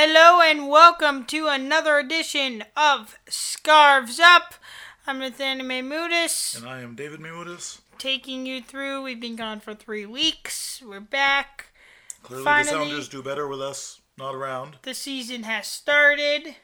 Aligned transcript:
Hello 0.00 0.40
and 0.40 0.68
welcome 0.68 1.24
to 1.24 1.48
another 1.48 1.98
edition 1.98 2.62
of 2.76 3.18
Scarves 3.28 4.20
Up. 4.20 4.54
I'm 5.08 5.18
Nathaniel 5.18 5.66
Maymudis, 5.66 6.56
And 6.56 6.68
I 6.68 6.82
am 6.82 6.94
David 6.94 7.18
Miwoodis. 7.18 7.80
taking 7.98 8.46
you 8.46 8.62
through. 8.62 9.02
We've 9.02 9.18
been 9.18 9.34
gone 9.34 9.58
for 9.58 9.74
three 9.74 10.06
weeks. 10.06 10.80
We're 10.86 11.00
back. 11.00 11.72
Clearly, 12.22 12.44
Finally- 12.44 12.78
the 12.78 12.84
Sounders 12.84 13.08
do 13.08 13.24
better 13.24 13.48
with 13.48 13.60
us 13.60 14.00
not 14.16 14.36
around. 14.36 14.76
The 14.82 14.94
season 14.94 15.42
has 15.42 15.66
started. 15.66 16.54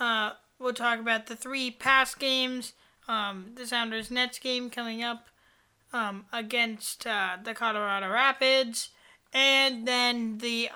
Uh, 0.00 0.32
we'll 0.58 0.74
talk 0.74 0.98
about 0.98 1.28
the 1.28 1.36
three 1.36 1.70
past 1.70 2.18
games. 2.18 2.72
Um, 3.06 3.52
the 3.54 3.68
Sounders 3.68 4.10
Nets 4.10 4.40
game 4.40 4.68
coming 4.68 5.00
up 5.00 5.28
um, 5.92 6.26
against 6.32 7.06
uh, 7.06 7.36
the 7.40 7.54
Colorado 7.54 8.10
Rapids, 8.10 8.88
and 9.32 9.86
then 9.86 10.38
the 10.38 10.70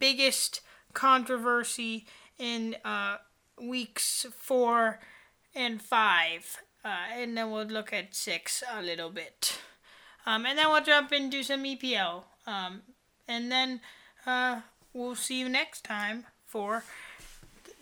biggest 0.00 0.60
controversy 0.92 2.06
in 2.38 2.76
uh, 2.84 3.16
weeks 3.60 4.26
four 4.38 5.00
and 5.54 5.82
five, 5.82 6.58
uh, 6.84 7.12
and 7.12 7.36
then 7.36 7.50
we'll 7.50 7.64
look 7.64 7.92
at 7.92 8.14
six 8.14 8.62
a 8.72 8.82
little 8.82 9.10
bit, 9.10 9.58
um, 10.26 10.46
and 10.46 10.58
then 10.58 10.68
we'll 10.68 10.82
jump 10.82 11.12
into 11.12 11.42
some 11.42 11.64
EPL, 11.64 12.24
um, 12.46 12.82
and 13.26 13.50
then 13.50 13.80
uh, 14.26 14.60
we'll 14.92 15.14
see 15.14 15.40
you 15.40 15.48
next 15.48 15.84
time 15.84 16.26
for 16.46 16.84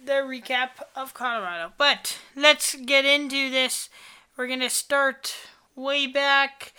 the 0.05 0.13
recap 0.13 0.71
of 0.95 1.15
Colorado. 1.15 1.73
But 1.77 2.19
let's 2.35 2.75
get 2.75 3.05
into 3.05 3.51
this. 3.51 3.89
We're 4.37 4.47
going 4.47 4.61
to 4.61 4.71
start 4.71 5.35
way 5.75 6.07
back 6.07 6.73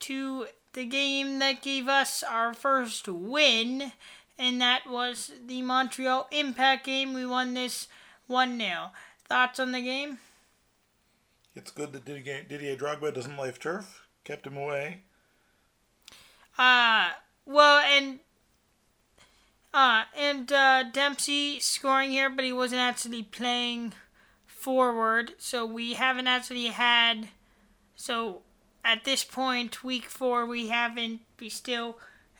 to 0.00 0.46
the 0.72 0.84
game 0.84 1.38
that 1.40 1.62
gave 1.62 1.88
us 1.88 2.22
our 2.22 2.54
first 2.54 3.08
win, 3.08 3.92
and 4.38 4.60
that 4.60 4.88
was 4.88 5.32
the 5.46 5.62
Montreal 5.62 6.28
Impact 6.30 6.86
game. 6.86 7.14
We 7.14 7.26
won 7.26 7.54
this 7.54 7.88
1 8.26 8.58
0. 8.58 8.90
Thoughts 9.28 9.58
on 9.58 9.72
the 9.72 9.80
game? 9.80 10.18
It's 11.54 11.70
good 11.70 11.92
that 11.92 12.04
Didier, 12.04 12.44
Didier 12.48 12.76
Drogba 12.76 13.12
doesn't 13.12 13.36
like 13.36 13.58
turf. 13.58 14.06
Kept 14.24 14.46
him 14.46 14.56
away. 14.56 15.02
Uh, 16.56 17.10
well, 17.44 17.78
and 17.78 18.20
uh, 19.74 20.04
and 20.16 20.52
uh, 20.52 20.84
Dempsey 20.84 21.60
scoring 21.60 22.10
here, 22.10 22.30
but 22.30 22.44
he 22.44 22.52
wasn't 22.52 22.80
actually 22.80 23.22
playing 23.22 23.92
forward, 24.46 25.34
so 25.38 25.64
we 25.64 25.94
haven't 25.94 26.26
actually 26.26 26.66
had. 26.66 27.28
So 27.96 28.42
at 28.84 29.04
this 29.04 29.24
point, 29.24 29.84
week 29.84 30.06
four, 30.06 30.46
we 30.46 30.68
haven't. 30.68 31.20
We 31.40 31.48
still 31.48 31.98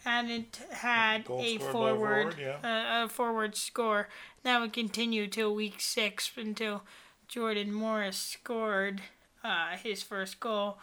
hadn't 0.09 0.61
had 0.73 1.25
Goal 1.25 1.41
a 1.41 1.57
a 1.57 1.59
forward, 1.59 2.35
forward, 2.35 2.37
yeah. 2.41 3.03
uh, 3.03 3.05
a 3.05 3.09
forward 3.09 3.57
score. 3.57 4.09
That 4.43 4.61
would 4.61 4.73
continue 4.73 5.27
till 5.27 5.55
week 5.55 5.81
six 5.81 6.31
until 6.37 6.83
Jordan 7.29 7.73
Morris 7.73 8.17
scored 8.17 9.03
uh, 9.45 9.77
his 9.77 10.03
first 10.03 10.41
goal 10.41 10.79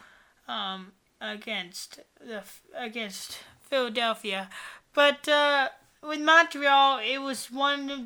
um, 0.46 0.92
against 1.20 2.00
the 2.20 2.42
against 2.74 3.38
Philadelphia. 3.60 4.48
But 4.94 5.28
uh, 5.28 5.70
with 6.02 6.20
Montreal, 6.20 7.00
it 7.00 7.18
was 7.18 7.50
one 7.50 7.90
of 7.90 8.00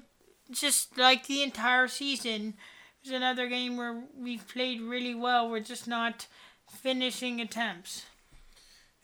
just 0.51 0.97
like 0.99 1.27
the 1.27 1.43
entire 1.43 1.89
season. 1.89 2.55
It 3.03 3.09
was 3.09 3.13
another 3.13 3.47
game 3.49 3.77
where 3.77 4.03
we 4.19 4.39
played 4.39 4.81
really 4.81 5.15
well. 5.15 5.51
We're 5.51 5.61
just 5.61 5.87
not 5.87 6.27
finishing 6.69 7.41
attempts. 7.41 8.07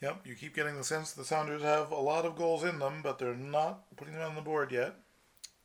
Yep, 0.01 0.27
you 0.27 0.35
keep 0.35 0.55
getting 0.55 0.77
the 0.77 0.83
sense 0.83 1.11
the 1.11 1.25
Sounders 1.25 1.63
have 1.63 1.91
a 1.91 1.95
lot 1.95 2.25
of 2.25 2.35
goals 2.35 2.63
in 2.63 2.79
them, 2.79 3.01
but 3.01 3.17
they're 3.17 3.33
not 3.33 3.95
putting 3.95 4.13
them 4.13 4.29
on 4.29 4.35
the 4.35 4.41
board 4.41 4.71
yet. 4.71 4.95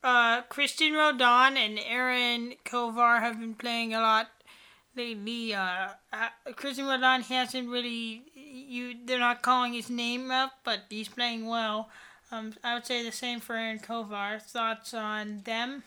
Uh, 0.02 0.42
Cristian 0.42 0.96
Roldan 0.96 1.56
and 1.56 1.78
Aaron 1.78 2.54
Kovar 2.64 3.20
have 3.20 3.38
been 3.38 3.54
playing 3.54 3.94
a 3.94 4.00
lot 4.00 4.28
lately. 4.96 5.54
Uh, 5.54 5.88
uh, 6.12 6.28
Cristian 6.48 6.88
Roldan 6.88 7.22
hasn't 7.22 7.68
really 7.68 8.22
you. 8.34 8.94
They're 9.04 9.18
not 9.18 9.42
calling 9.42 9.74
his 9.74 9.90
name 9.90 10.30
up, 10.30 10.52
but 10.64 10.80
he's 10.88 11.08
playing 11.08 11.46
well. 11.46 11.90
Um, 12.32 12.54
I 12.64 12.74
would 12.74 12.86
say 12.86 13.04
the 13.04 13.12
same 13.12 13.40
for 13.40 13.54
Aaron 13.54 13.78
Kovar. 13.78 14.40
Thoughts 14.40 14.94
on 14.94 15.42
them? 15.44 15.84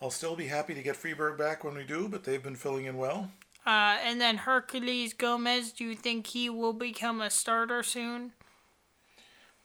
I'll 0.00 0.10
still 0.10 0.34
be 0.34 0.46
happy 0.46 0.74
to 0.74 0.82
get 0.82 0.96
Friberg 0.96 1.38
back 1.38 1.62
when 1.62 1.74
we 1.74 1.84
do, 1.84 2.08
but 2.08 2.24
they've 2.24 2.42
been 2.42 2.56
filling 2.56 2.86
in 2.86 2.96
well. 2.96 3.30
Uh, 3.66 3.98
and 4.04 4.20
then 4.20 4.38
Herculez 4.38 5.16
Gomez. 5.16 5.72
Do 5.72 5.84
you 5.84 5.96
think 5.96 6.28
he 6.28 6.48
will 6.48 6.72
become 6.72 7.20
a 7.20 7.28
starter 7.28 7.82
soon? 7.82 8.32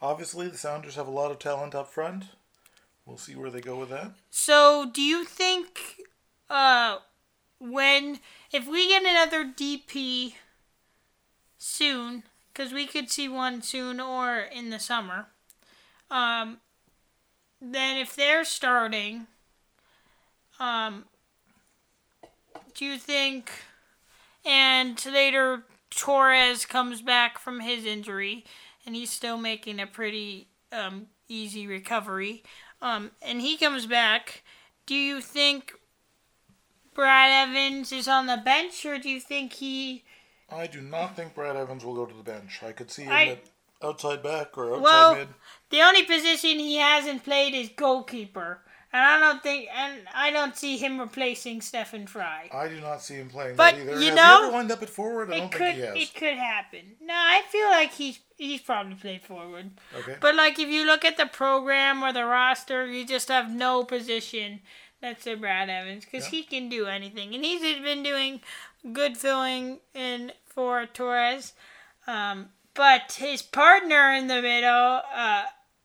Obviously, 0.02 0.48
the 0.48 0.58
Sounders 0.58 0.96
have 0.96 1.08
a 1.08 1.12
lot 1.12 1.30
of 1.30 1.38
talent 1.38 1.76
up 1.76 1.88
front. 1.88 2.26
We'll 3.06 3.18
see 3.18 3.36
where 3.36 3.52
they 3.52 3.62
go 3.62 3.80
with 3.80 3.90
that. 3.90 4.14
So, 4.32 4.90
do 4.92 5.04
you 5.04 5.24
think 5.24 6.02
uh, 6.50 6.98
when 7.60 8.20
if 8.52 8.68
we 8.68 8.88
get 8.88 9.04
another 9.04 9.46
DP 9.46 10.34
soon, 11.60 12.24
because 12.52 12.74
we 12.74 12.88
could 12.88 13.12
see 13.12 13.30
one 13.30 13.62
soon 13.62 14.00
or 14.00 14.40
in 14.40 14.72
the 14.72 14.80
summer, 14.80 15.28
um, 16.10 16.58
then 17.62 17.98
if 17.98 18.16
they're 18.16 18.44
starting, 18.44 19.28
um, 20.60 21.06
do 22.74 22.86
you 22.86 22.98
think? 22.98 23.52
And 24.46 25.04
later, 25.06 25.64
Torres 25.90 26.66
comes 26.66 27.02
back 27.02 27.38
from 27.38 27.60
his 27.60 27.86
injury, 27.86 28.46
and 28.86 28.96
he's 28.96 29.12
still 29.12 29.38
making 29.38 29.80
a 29.80 29.88
pretty 29.88 30.48
um, 30.72 31.08
easy 31.28 31.68
recovery. 31.68 32.44
Um, 32.82 33.12
and 33.22 33.42
he 33.42 33.58
comes 33.58 33.86
back. 33.86 34.44
Do 34.86 34.96
you 34.96 35.22
think 35.22 35.74
Brad 36.94 37.50
Evans 37.50 37.92
is 37.92 38.08
on 38.08 38.26
the 38.28 38.38
bench, 38.44 38.86
or 38.86 38.98
do 38.98 39.10
you 39.10 39.20
think 39.20 39.54
he? 39.54 40.04
I 40.50 40.68
do 40.68 40.82
not 40.82 41.16
think 41.16 41.36
Brad 41.36 41.56
Evans 41.56 41.86
will 41.86 41.96
go 41.96 42.06
to 42.06 42.16
the 42.16 42.24
bench. 42.24 42.62
I 42.64 42.72
could 42.72 42.92
see 42.92 43.04
him 43.04 43.12
I- 43.12 43.26
at 43.28 43.50
outside 43.84 44.22
back 44.22 44.58
or 44.58 44.72
outside 44.74 44.82
Well- 44.84 45.16
mid. 45.16 45.28
The 45.70 45.82
only 45.82 46.04
position 46.04 46.60
he 46.60 46.78
hasn't 46.78 47.24
played 47.24 47.54
is 47.54 47.70
goalkeeper, 47.70 48.64
and 48.94 49.02
I 49.04 49.20
don't 49.20 49.42
think, 49.42 49.70
and 49.76 50.02
I 50.14 50.32
don't 50.32 50.56
see 50.56 50.78
him 50.78 51.00
replacing 51.00 51.62
Stefan 51.62 52.08
Frei. 52.08 52.50
I 52.52 52.68
do 52.68 52.80
not 52.82 53.02
see 53.02 53.16
him 53.16 53.30
playing 53.30 53.56
But, 53.56 53.76
that 53.76 53.82
either. 53.82 54.00
you 54.02 54.08
has 54.08 54.16
know, 54.16 54.38
he 54.40 54.44
ever 54.48 54.52
lined 54.54 54.72
up 54.72 54.82
at 54.82 54.90
forward? 54.90 55.32
I 55.32 55.36
It 55.36 55.40
don't 55.40 55.52
could, 55.52 55.60
think 55.60 55.76
he 55.78 55.82
has. 55.84 55.96
it 55.98 56.16
could 56.16 56.38
happen. 56.38 56.82
No, 57.02 57.14
I 57.16 57.42
feel 57.50 57.68
like 57.70 57.92
he's 57.94 58.20
he's 58.38 58.62
probably 58.62 58.96
played 58.96 59.22
forward. 59.22 59.72
Okay. 60.00 60.16
But 60.20 60.36
like 60.36 60.60
if 60.60 60.68
you 60.68 60.86
look 60.86 61.06
at 61.06 61.18
the 61.18 61.26
program 61.28 62.04
or 62.04 62.12
the 62.12 62.26
roster, 62.26 62.86
you 62.86 63.06
just 63.06 63.28
have 63.30 63.50
no 63.50 63.84
position 63.84 64.62
that's 65.02 65.26
a 65.28 65.36
Brad 65.36 65.70
Evans 65.70 66.06
because 66.06 66.26
Yeah. 66.26 66.32
he 66.32 66.44
can 66.44 66.70
do 66.70 66.86
anything, 66.88 67.34
and 67.36 67.44
he's 67.46 67.62
been 67.82 68.04
doing 68.04 68.42
good 68.94 69.18
filling 69.18 69.80
in 69.94 70.32
for 70.46 70.86
Torres. 70.86 71.54
Um, 72.08 72.50
but 72.74 73.14
his 73.20 73.42
partner 73.42 74.12
in 74.14 74.28
the 74.28 74.42
middle, 74.42 75.02
uh, 75.14 75.44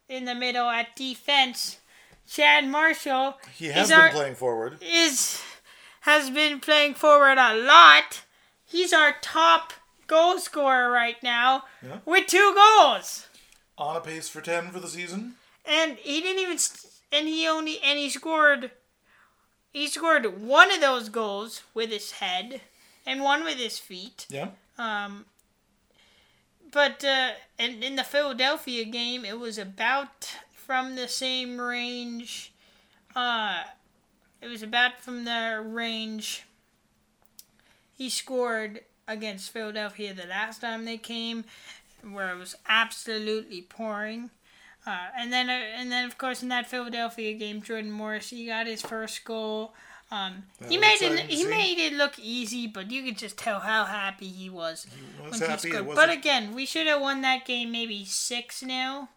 in 0.09 0.25
the 0.25 0.35
middle 0.35 0.69
at 0.69 0.95
defense, 0.97 1.79
Chad 2.29 2.67
Marshall 2.67 3.39
He 3.57 3.67
has 3.69 3.89
been 3.89 4.01
our- 4.01 4.11
playing 4.11 4.35
forward. 4.35 4.79
is 4.83 5.41
has 6.03 6.31
been 6.31 6.61
playing 6.61 6.95
forward 6.95 7.39
a 7.39 7.55
lot. 7.55 8.23
He's 8.65 8.93
our 8.93 9.15
top 9.21 9.73
goal 10.07 10.39
scorer 10.39 10.91
right 10.91 11.21
now 11.23 11.65
Yeah. 11.83 11.99
with 12.05 12.27
two 12.29 12.55
goals. 12.55 13.27
On 13.79 13.97
a 13.97 14.01
pace 14.01 14.29
for 14.29 14.41
10 14.41 14.71
for 14.73 14.81
the 14.81 14.89
season. 14.89 15.37
And 15.65 15.99
he 15.99 16.21
didn't 16.21 16.41
even 16.43 16.59
and 17.13 17.27
he 17.29 17.47
only 17.49 17.81
and 17.83 17.99
he 17.99 18.09
scored 18.11 18.71
he 19.73 19.87
scored 19.89 20.41
one 20.41 20.71
of 20.73 20.81
those 20.81 21.09
goals 21.09 21.63
with 21.75 21.91
his 21.91 22.13
head 22.13 22.61
and 23.05 23.23
one 23.23 23.45
with 23.45 23.59
his 23.59 23.79
feet. 23.79 24.27
Yeah. 24.29 24.51
Um 24.79 25.27
but 26.71 27.05
uh 27.05 27.33
in, 27.59 27.83
in 27.83 27.97
the 27.97 28.05
Philadelphia 28.05 28.85
game 28.85 29.25
it 29.25 29.39
was 29.39 29.59
about 29.59 30.31
from 30.67 30.97
the 30.97 31.09
same 31.09 31.61
range 31.61 32.53
uh 33.15 33.63
it 34.43 34.49
was 34.49 34.63
about 34.63 35.01
from 35.01 35.25
the 35.25 35.63
range 35.65 36.45
he 37.97 38.11
scored 38.11 38.81
against 39.09 39.51
Philadelphia 39.51 40.13
the 40.13 40.27
last 40.27 40.61
time 40.61 40.85
they 40.85 40.99
came 40.99 41.45
where 42.03 42.31
it 42.31 42.39
was 42.39 42.57
absolutely 42.69 43.63
pouring 43.63 44.31
uh, 44.87 45.09
and 45.19 45.33
then, 45.33 45.51
uh, 45.51 45.53
and 45.53 45.91
then, 45.91 46.05
of 46.05 46.17
course, 46.17 46.43
in 46.43 46.49
that 46.49 46.69
Philadelphia 46.69 47.35
game, 47.35 47.61
Jordan 47.61 47.91
Morris 47.91 48.31
he 48.31 48.47
got 48.47 48.67
his 48.69 48.83
first 48.83 49.25
goal. 49.25 49.75
Um, 50.13 50.45
he 50.69 50.79
made 50.79 51.03
it. 51.03 51.19
He 51.29 51.43
see. 51.43 51.49
made 51.49 51.79
it 51.79 51.93
look 51.93 52.17
easy, 52.21 52.69
but 52.69 52.93
you 52.93 53.03
could 53.03 53.19
just 53.19 53.37
tell 53.37 53.59
how 53.59 53.85
happy 53.85 54.29
he 54.29 54.49
was 54.49 54.87
He 54.89 55.29
was 55.29 55.41
he 55.41 55.47
happy. 55.47 55.71
It 55.71 55.95
But 55.97 56.11
again, 56.11 56.55
we 56.55 56.65
should 56.65 56.87
have 56.87 57.01
won 57.01 57.23
that 57.23 57.45
game 57.45 57.73
maybe 57.73 58.05
six 58.05 58.61
0 58.61 59.09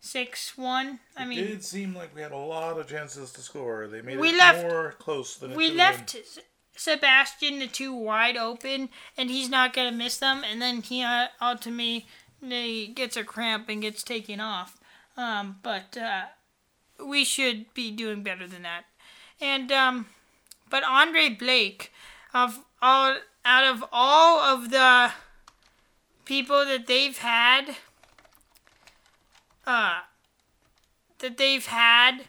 six 0.00 0.56
one. 0.56 1.00
I 1.16 1.24
it 1.24 1.26
mean, 1.26 1.44
did 1.44 1.64
seem 1.64 1.94
like 1.94 2.14
we 2.14 2.22
had 2.22 2.32
a 2.32 2.36
lot 2.36 2.78
of 2.78 2.88
chances 2.88 3.32
to 3.32 3.40
score. 3.40 3.86
They 3.88 4.02
made 4.02 4.18
We 4.18 4.30
it 4.30 4.36
left- 4.38 4.62
more 4.62 4.94
close 4.98 5.36
than 5.36 5.54
we 5.54 5.70
left 5.70 6.14
S- 6.14 6.38
Sebastien 6.76 7.58
Le 7.58 7.66
Toux 7.66 7.92
wide 7.92 8.36
open, 8.36 8.88
and 9.16 9.30
he's 9.30 9.48
not 9.48 9.72
gonna 9.72 9.92
miss 9.92 10.18
them. 10.18 10.44
And 10.44 10.60
then 10.62 10.82
he 10.82 11.02
uh, 11.02 11.28
ultimately 11.42 12.06
he 12.40 12.86
gets 12.88 13.16
a 13.16 13.24
cramp 13.24 13.68
and 13.68 13.82
gets 13.82 14.02
taken 14.02 14.40
off. 14.40 14.78
Um, 15.16 15.58
but 15.62 15.96
uh, 15.96 16.26
we 17.04 17.24
should 17.24 17.74
be 17.74 17.90
doing 17.90 18.22
better 18.22 18.46
than 18.46 18.62
that. 18.62 18.84
And 19.40 19.72
um, 19.72 20.06
but 20.70 20.84
Andre 20.84 21.28
Blake, 21.28 21.92
of 22.32 22.60
all 22.80 23.16
out 23.44 23.64
of 23.64 23.84
all 23.90 24.38
of 24.38 24.70
the 24.70 25.10
people 26.24 26.64
that 26.64 26.86
they've 26.86 27.18
had, 27.18 27.76
uh, 29.68 30.00
that 31.18 31.36
they've 31.36 31.66
had 31.66 32.24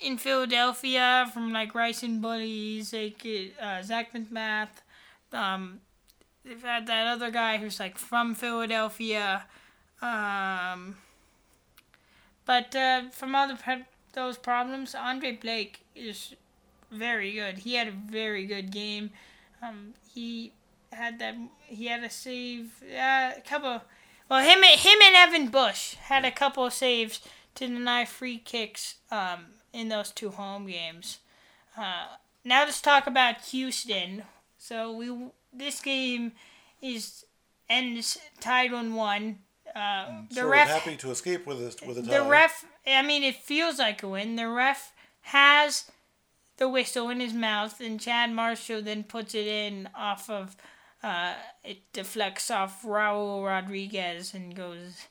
in 0.00 0.16
Philadelphia 0.16 1.28
from 1.32 1.52
like 1.52 1.74
Rais 1.74 2.00
M'Bolhi, 2.00 2.80
like 2.92 3.26
uh, 3.60 3.82
Zac 3.82 4.14
MacMath, 4.14 4.68
um, 5.32 5.80
they've 6.44 6.62
had 6.62 6.86
that 6.86 7.08
other 7.08 7.30
guy 7.30 7.58
who's 7.58 7.80
like 7.80 7.98
from 7.98 8.36
Philadelphia. 8.36 9.44
Um, 10.00 10.96
but 12.46 12.74
uh, 12.74 13.10
from 13.10 13.34
all 13.34 13.48
the 13.48 13.84
those 14.12 14.38
problems, 14.38 14.94
Andre 14.94 15.32
Blake 15.32 15.80
is 15.96 16.34
very 16.90 17.32
good. 17.32 17.58
He 17.58 17.74
had 17.74 17.88
a 17.88 17.92
very 17.92 18.46
good 18.46 18.70
game. 18.70 19.10
Um, 19.60 19.94
he 20.14 20.52
had 20.92 21.18
that. 21.18 21.34
He 21.66 21.86
had 21.86 22.04
a 22.04 22.10
save. 22.10 22.82
Uh, 22.82 23.32
a 23.36 23.42
couple. 23.44 23.82
Well, 24.30 24.44
him 24.44 24.62
him 24.62 24.98
and 25.02 25.16
Evan 25.16 25.48
Bush 25.48 25.94
had 25.94 26.24
a 26.24 26.30
couple 26.30 26.64
of 26.64 26.72
saves 26.72 27.20
to 27.56 27.66
deny 27.66 28.04
free 28.04 28.38
kicks 28.38 28.94
um, 29.10 29.46
in 29.72 29.88
those 29.88 30.12
two 30.12 30.30
home 30.30 30.66
games. 30.66 31.18
Uh, 31.76 32.06
now 32.44 32.64
let's 32.64 32.80
talk 32.80 33.08
about 33.08 33.40
Houston. 33.46 34.22
So 34.56 34.92
we 34.92 35.12
this 35.52 35.80
game 35.80 36.32
is 36.80 37.24
ends 37.68 38.18
tied 38.38 38.72
on 38.72 38.94
one. 38.94 39.40
Uh, 39.74 40.22
the 40.28 40.36
so 40.36 40.48
ref 40.48 40.68
happy 40.68 40.96
to 40.96 41.10
escape 41.10 41.44
with 41.44 41.58
this 41.58 41.76
with 41.84 41.98
a 41.98 42.02
tie. 42.02 42.18
the 42.18 42.24
ref. 42.24 42.64
I 42.86 43.02
mean, 43.02 43.24
it 43.24 43.34
feels 43.34 43.80
like 43.80 44.04
a 44.04 44.08
win. 44.08 44.36
The 44.36 44.48
ref 44.48 44.92
has 45.22 45.90
the 46.56 46.68
whistle 46.68 47.08
in 47.10 47.18
his 47.18 47.32
mouth, 47.32 47.80
and 47.80 48.00
Chad 48.00 48.30
Marshall 48.30 48.82
then 48.82 49.02
puts 49.02 49.34
it 49.34 49.48
in 49.48 49.88
off 49.96 50.30
of. 50.30 50.56
Uh, 51.02 51.34
it 51.64 51.78
deflects 51.92 52.50
off 52.50 52.82
Raul 52.84 53.44
Rodriguez 53.44 54.34
and 54.34 54.54
goes, 54.54 55.06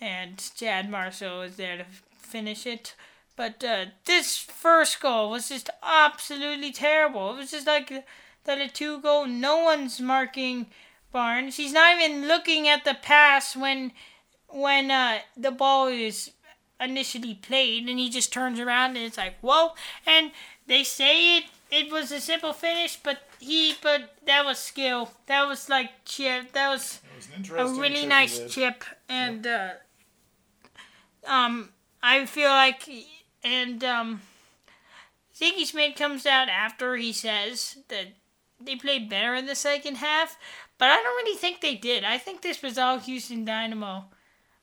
and 0.00 0.42
Chad 0.56 0.90
Marshall 0.90 1.42
is 1.42 1.56
there 1.56 1.76
to 1.76 1.84
finish 2.12 2.66
it. 2.66 2.94
But 3.36 3.62
uh, 3.64 3.86
this 4.04 4.38
first 4.38 5.00
goal 5.00 5.30
was 5.30 5.48
just 5.48 5.68
absolutely 5.82 6.72
terrible. 6.72 7.34
It 7.34 7.38
was 7.38 7.50
just 7.50 7.66
like 7.66 7.92
that 8.44 8.60
a 8.60 8.68
two 8.68 9.00
goal. 9.00 9.26
No 9.26 9.58
one's 9.64 10.00
marking 10.00 10.66
Barnes. 11.12 11.56
He's 11.56 11.72
not 11.72 12.00
even 12.00 12.26
looking 12.26 12.68
at 12.68 12.84
the 12.84 12.94
pass 12.94 13.56
when 13.56 13.92
when 14.48 14.90
uh, 14.90 15.18
the 15.36 15.50
ball 15.50 15.88
is 15.88 16.30
initially 16.80 17.34
played, 17.34 17.88
and 17.88 17.98
he 17.98 18.08
just 18.08 18.32
turns 18.32 18.60
around 18.60 18.96
and 18.96 19.04
it's 19.04 19.18
like 19.18 19.38
whoa. 19.40 19.72
And 20.06 20.30
they 20.66 20.84
say 20.84 21.38
it 21.38 21.44
it 21.70 21.92
was 21.92 22.12
a 22.12 22.20
simple 22.20 22.52
finish, 22.52 22.96
but 23.02 23.18
he 23.40 23.74
but 23.82 24.14
that 24.26 24.44
was 24.44 24.58
skill. 24.58 25.10
That 25.26 25.46
was 25.46 25.68
like 25.68 25.90
chip. 26.04 26.52
That 26.52 26.70
was 26.70 27.00
a 27.56 27.66
really 27.80 28.06
nice 28.06 28.40
chip, 28.52 28.84
and 29.08 29.46
uh, 29.46 29.70
um, 31.26 31.70
I 32.02 32.26
feel 32.26 32.50
like 32.50 32.88
and 33.42 33.82
um, 33.84 34.22
Sigi 35.34 35.66
Schmid 35.66 35.96
comes 35.96 36.26
out 36.26 36.48
after 36.48 36.96
he 36.96 37.12
says 37.12 37.78
that 37.88 38.08
they 38.60 38.76
played 38.76 39.10
better 39.10 39.34
in 39.34 39.46
the 39.46 39.54
second 39.54 39.96
half, 39.96 40.36
but 40.78 40.88
I 40.88 40.96
don't 40.96 41.24
really 41.24 41.36
think 41.36 41.60
they 41.60 41.74
did. 41.74 42.04
I 42.04 42.18
think 42.18 42.42
this 42.42 42.62
was 42.62 42.78
all 42.78 42.98
Houston 42.98 43.44
Dynamo. 43.44 44.04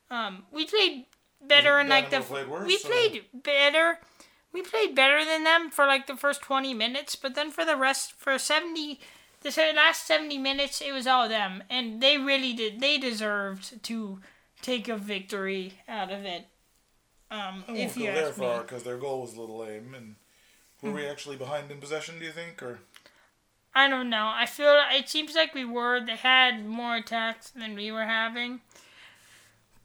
Um, 0.10 0.44
we 0.52 0.66
played 0.66 1.06
better 1.42 1.80
in 1.80 1.90
like 1.90 2.10
the 2.10 2.22
played 2.22 2.48
worse, 2.48 2.68
we 2.68 2.76
or- 2.76 2.80
played 2.80 3.24
better. 3.34 4.00
We 4.54 4.62
played 4.62 4.96
better 4.96 5.24
than 5.24 5.44
them 5.44 5.70
for 5.70 5.86
like 5.86 6.08
the 6.08 6.18
first 6.18 6.42
twenty 6.42 6.74
minutes, 6.74 7.16
but 7.16 7.36
then 7.36 7.52
for 7.52 7.64
the 7.64 7.78
rest 7.78 8.14
for 8.14 8.38
seventy, 8.38 9.00
the 9.42 9.50
last 9.76 10.06
seventy 10.06 10.38
minutes, 10.38 10.82
it 10.82 10.92
was 10.92 11.08
all 11.08 11.30
them, 11.30 11.64
and 11.70 12.02
they 12.02 12.18
really 12.18 12.54
did. 12.54 12.80
They 12.80 12.98
deserved 12.98 13.82
to 13.84 14.20
take 14.62 14.88
a 14.90 14.98
victory 14.98 15.74
out 15.88 16.12
of 16.12 16.26
it. 16.26 16.48
Um, 17.32 17.64
I 17.68 17.72
won't 17.72 17.78
if 17.80 17.98
go 17.98 18.04
there 18.04 18.32
far 18.34 18.62
because 18.62 18.84
their 18.84 18.98
goal 18.98 19.22
was 19.22 19.34
a 19.36 19.40
little 19.40 19.60
lame. 19.60 19.94
And 19.96 20.16
were 20.82 20.90
Hmm. 20.90 20.96
we 20.98 21.08
actually 21.08 21.38
behind 21.38 21.72
in 21.72 21.80
possession? 21.80 22.20
Do 22.20 22.26
you 22.26 22.32
think, 22.34 22.62
or 22.62 22.80
I 23.74 23.88
don't 23.88 24.10
know. 24.10 24.30
I 24.36 24.46
feel 24.46 24.78
it 24.92 25.08
seems 25.08 25.34
like 25.34 25.56
we 25.56 25.64
were. 25.64 26.06
They 26.06 26.18
had 26.18 26.66
more 26.66 26.98
attacks 26.98 27.52
than 27.52 27.74
we 27.74 27.90
were 27.90 28.04
having, 28.06 28.60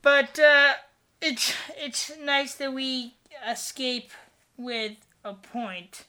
but 0.03 0.39
uh, 0.41 0.75
it's 1.21 1.55
it's 1.77 2.11
nice 2.19 2.57
that 2.57 2.73
we 2.73 3.15
escape 3.49 4.11
with 4.57 4.97
a 5.25 5.35
point. 5.35 6.05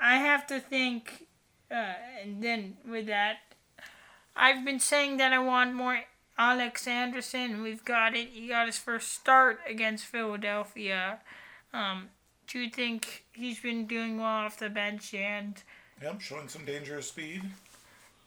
I 0.00 0.16
have 0.16 0.46
to 0.48 0.60
think, 0.60 1.26
uh, 1.70 1.94
and 2.22 2.42
then 2.42 2.76
with 2.88 3.06
that, 3.06 3.38
I've 4.36 4.64
been 4.64 4.80
saying 4.80 5.16
that 5.16 5.32
I 5.32 5.38
want 5.38 5.74
more 5.74 6.00
Oalex 6.38 6.86
Anderson. 6.86 7.62
We've 7.62 7.84
got 7.84 8.14
it. 8.14 8.28
He 8.32 8.48
got 8.48 8.66
his 8.66 8.78
first 8.78 9.12
start 9.12 9.60
against 9.68 10.04
Philadelphia. 10.04 11.18
Um, 11.72 12.10
do 12.46 12.60
you 12.60 12.70
think 12.70 13.24
he's 13.32 13.60
been 13.60 13.86
doing 13.86 14.18
well 14.18 14.26
off 14.26 14.58
the 14.58 14.70
bench 14.70 15.12
and? 15.12 15.62
yep, 16.02 16.20
showing 16.20 16.48
some 16.48 16.64
dangerous 16.64 17.08
speed, 17.08 17.42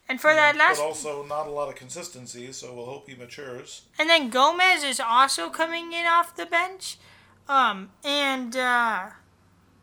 And 0.09 0.19
for 0.19 0.33
that 0.33 0.57
last 0.57 0.77
but 0.77 0.83
also 0.83 1.24
not 1.25 1.48
a 1.48 1.50
lot 1.50 1.69
of 1.69 1.75
consistency. 1.75 2.51
So 2.51 2.74
we'll 2.74 2.86
hope 2.86 3.07
he 3.09 3.15
matures. 3.15 3.83
And 3.98 4.09
then 4.09 4.30
Gomez 4.30 4.83
is 4.83 5.00
also 5.00 5.50
coming 5.50 5.94
in 5.94 6.06
off 6.06 6.36
the 6.36 6.45
bench. 6.45 6.98
Um, 7.48 7.92
and 8.03 8.56
uh, 8.56 9.09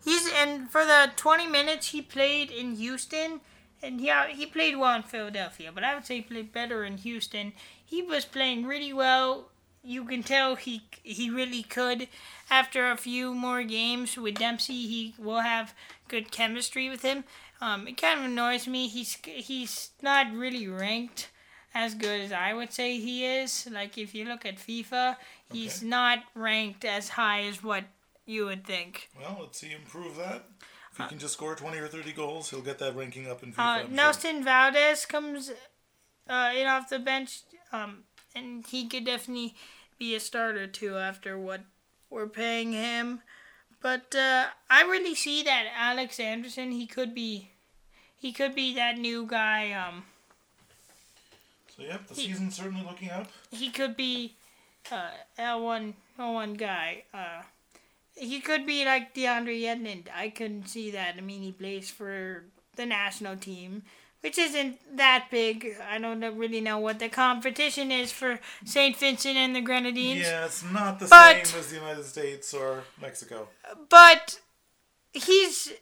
he's 0.08 0.26
and 0.32 0.70
for 0.70 0.84
the 0.84 1.10
20 1.16 1.46
minutes 1.46 1.88
he 1.88 2.02
played 2.02 2.50
in 2.50 2.76
Houston, 2.76 3.40
and 3.82 4.00
he 4.00 4.10
he 4.38 4.46
played 4.46 4.76
well 4.76 4.96
in 4.96 5.02
Philadelphia, 5.02 5.70
but 5.74 5.84
I 5.84 5.94
would 5.94 6.06
say 6.06 6.16
he 6.16 6.22
played 6.22 6.52
better 6.52 6.84
in 6.84 6.98
Houston. 6.98 7.52
He 7.84 8.02
was 8.02 8.24
playing 8.24 8.66
really 8.66 8.92
well. 8.92 9.48
You 9.82 10.04
can 10.04 10.22
tell 10.22 10.56
he 10.56 10.82
he 11.02 11.30
really 11.30 11.62
could. 11.62 12.08
After 12.50 12.90
a 12.90 12.96
few 12.96 13.34
more 13.34 13.62
games 13.62 14.16
with 14.16 14.36
Dempsey, 14.36 14.86
he 14.94 15.14
will 15.18 15.40
have 15.40 15.74
good 16.08 16.30
chemistry 16.30 16.88
with 16.88 17.02
him. 17.02 17.24
Um, 17.60 17.86
it 17.88 17.96
kind 18.00 18.18
of 18.20 18.26
annoys 18.26 18.66
me. 18.66 18.88
He's 18.88 19.16
he's 19.24 19.90
not 20.02 20.32
really 20.32 20.66
ranked 20.68 21.28
as 21.74 21.94
good 21.94 22.20
as 22.20 22.32
I 22.32 22.54
would 22.54 22.72
say 22.72 22.98
he 22.98 23.24
is. 23.24 23.68
Like 23.70 23.98
if 23.98 24.14
you 24.14 24.24
look 24.24 24.44
at 24.46 24.56
FIFA, 24.56 25.16
he's 25.52 25.78
Okay. 25.78 25.86
not 25.88 26.18
ranked 26.34 26.84
as 26.84 27.10
high 27.10 27.42
as 27.42 27.62
what 27.62 27.84
you 28.28 28.44
would 28.46 28.64
think. 28.66 29.08
Well, 29.18 29.38
let's 29.40 29.58
see 29.58 29.68
him 29.68 29.80
prove 29.88 30.16
that. 30.16 30.44
If 30.92 30.98
he 30.98 31.08
can 31.08 31.18
just 31.18 31.34
score 31.34 31.54
20 31.54 31.78
or 31.78 31.88
30 31.88 32.12
goals, 32.12 32.50
he'll 32.50 32.60
get 32.60 32.78
that 32.80 32.94
ranking 32.96 33.28
up 33.30 33.42
in 33.42 33.52
FIFA. 33.52 33.58
Uh, 33.58 33.62
I'm 33.62 33.86
sure. 33.86 33.94
Nelson 33.94 34.44
Valdez 34.44 35.06
comes 35.06 35.50
uh, 36.28 36.52
in 36.56 36.66
off 36.66 36.88
the 36.90 36.98
bench, 36.98 37.40
um, 37.72 38.04
and 38.34 38.66
he 38.66 38.86
could 38.88 39.04
definitely 39.04 39.54
be 39.98 40.14
a 40.14 40.20
starter 40.20 40.66
too 40.66 40.96
after 40.96 41.38
what 41.38 41.62
we're 42.10 42.28
paying 42.28 42.72
him. 42.72 43.20
But 43.80 44.14
uh, 44.14 44.46
I 44.68 44.82
really 44.82 45.14
see 45.14 45.42
that 45.44 45.66
Oalex 45.80 46.18
Anderson. 46.20 46.72
He 46.72 46.86
could 46.86 47.14
be, 47.14 47.50
he 48.16 48.32
could 48.32 48.54
be 48.54 48.74
that 48.74 48.98
new 48.98 49.24
guy. 49.26 49.72
Um, 49.72 50.04
So, 51.76 51.82
yep, 51.84 52.06
the 52.08 52.14
he- 52.14 52.26
season's 52.26 52.56
certainly 52.56 52.84
looking 52.84 53.10
up. 53.10 53.28
he 53.52 53.70
could 53.70 53.96
be 53.96 54.34
uh, 54.90 55.10
L 55.38 55.62
one 55.62 55.94
L 56.18 56.34
one 56.34 56.54
guy. 56.54 57.04
He 58.18 58.40
could 58.40 58.66
be 58.66 58.84
like 58.84 59.14
DeAndre 59.14 59.64
Edmond. 59.64 60.10
I 60.14 60.28
couldn't 60.30 60.68
see 60.68 60.90
that. 60.90 61.14
I 61.16 61.20
mean, 61.20 61.42
he 61.42 61.52
plays 61.52 61.90
for 61.90 62.44
the 62.76 62.84
national 62.86 63.36
team, 63.36 63.82
which 64.20 64.38
isn't 64.38 64.96
that 64.96 65.26
big. 65.30 65.76
I 65.88 65.98
don't 65.98 66.20
really 66.36 66.60
know 66.60 66.78
what 66.78 66.98
the 66.98 67.08
competition 67.08 67.90
is 67.92 68.10
for 68.12 68.40
St. 68.64 68.96
Vincent 68.96 69.36
and 69.36 69.54
the 69.54 69.60
Grenadines. 69.60 70.22
Yeah, 70.22 70.44
it's 70.46 70.62
not 70.64 70.98
the 70.98 71.06
But- 71.06 71.46
same 71.46 71.60
as 71.60 71.70
the 71.70 71.76
United 71.76 72.04
States 72.04 72.52
or 72.54 72.84
Mexico. 73.00 73.48
But 73.88 74.40
he's 75.12 75.72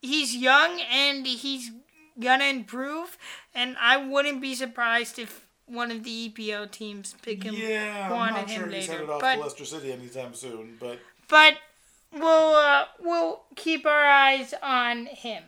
he's 0.00 0.34
young 0.36 0.80
and 0.80 1.26
he's 1.26 1.70
gonna 2.20 2.44
improve, 2.44 3.16
and 3.54 3.76
I 3.80 3.96
wouldn't 3.96 4.40
be 4.40 4.54
surprised 4.54 5.18
if 5.18 5.46
one 5.66 5.90
of 5.90 6.02
the 6.04 6.28
EPL 6.28 6.66
teams 6.70 7.14
pick 7.22 7.42
him. 7.44 7.54
Yeah, 7.54 8.06
I'm 8.06 8.10
wanted 8.12 8.32
not 8.42 8.50
him 8.50 8.60
sure 8.62 8.68
he's 8.70 8.88
later, 8.88 8.92
headed 8.92 9.10
off 9.10 9.20
but- 9.20 9.34
to 9.36 9.40
Leicester 9.40 9.64
City 9.64 9.92
anytime 9.92 10.34
soon, 10.34 10.76
but 10.78 10.98
but 11.28 11.54
we'll 12.12 12.54
uh, 12.54 12.84
we'll 13.00 13.42
keep 13.56 13.86
our 13.86 14.04
eyes 14.06 14.54
on 14.62 15.06
him. 15.06 15.42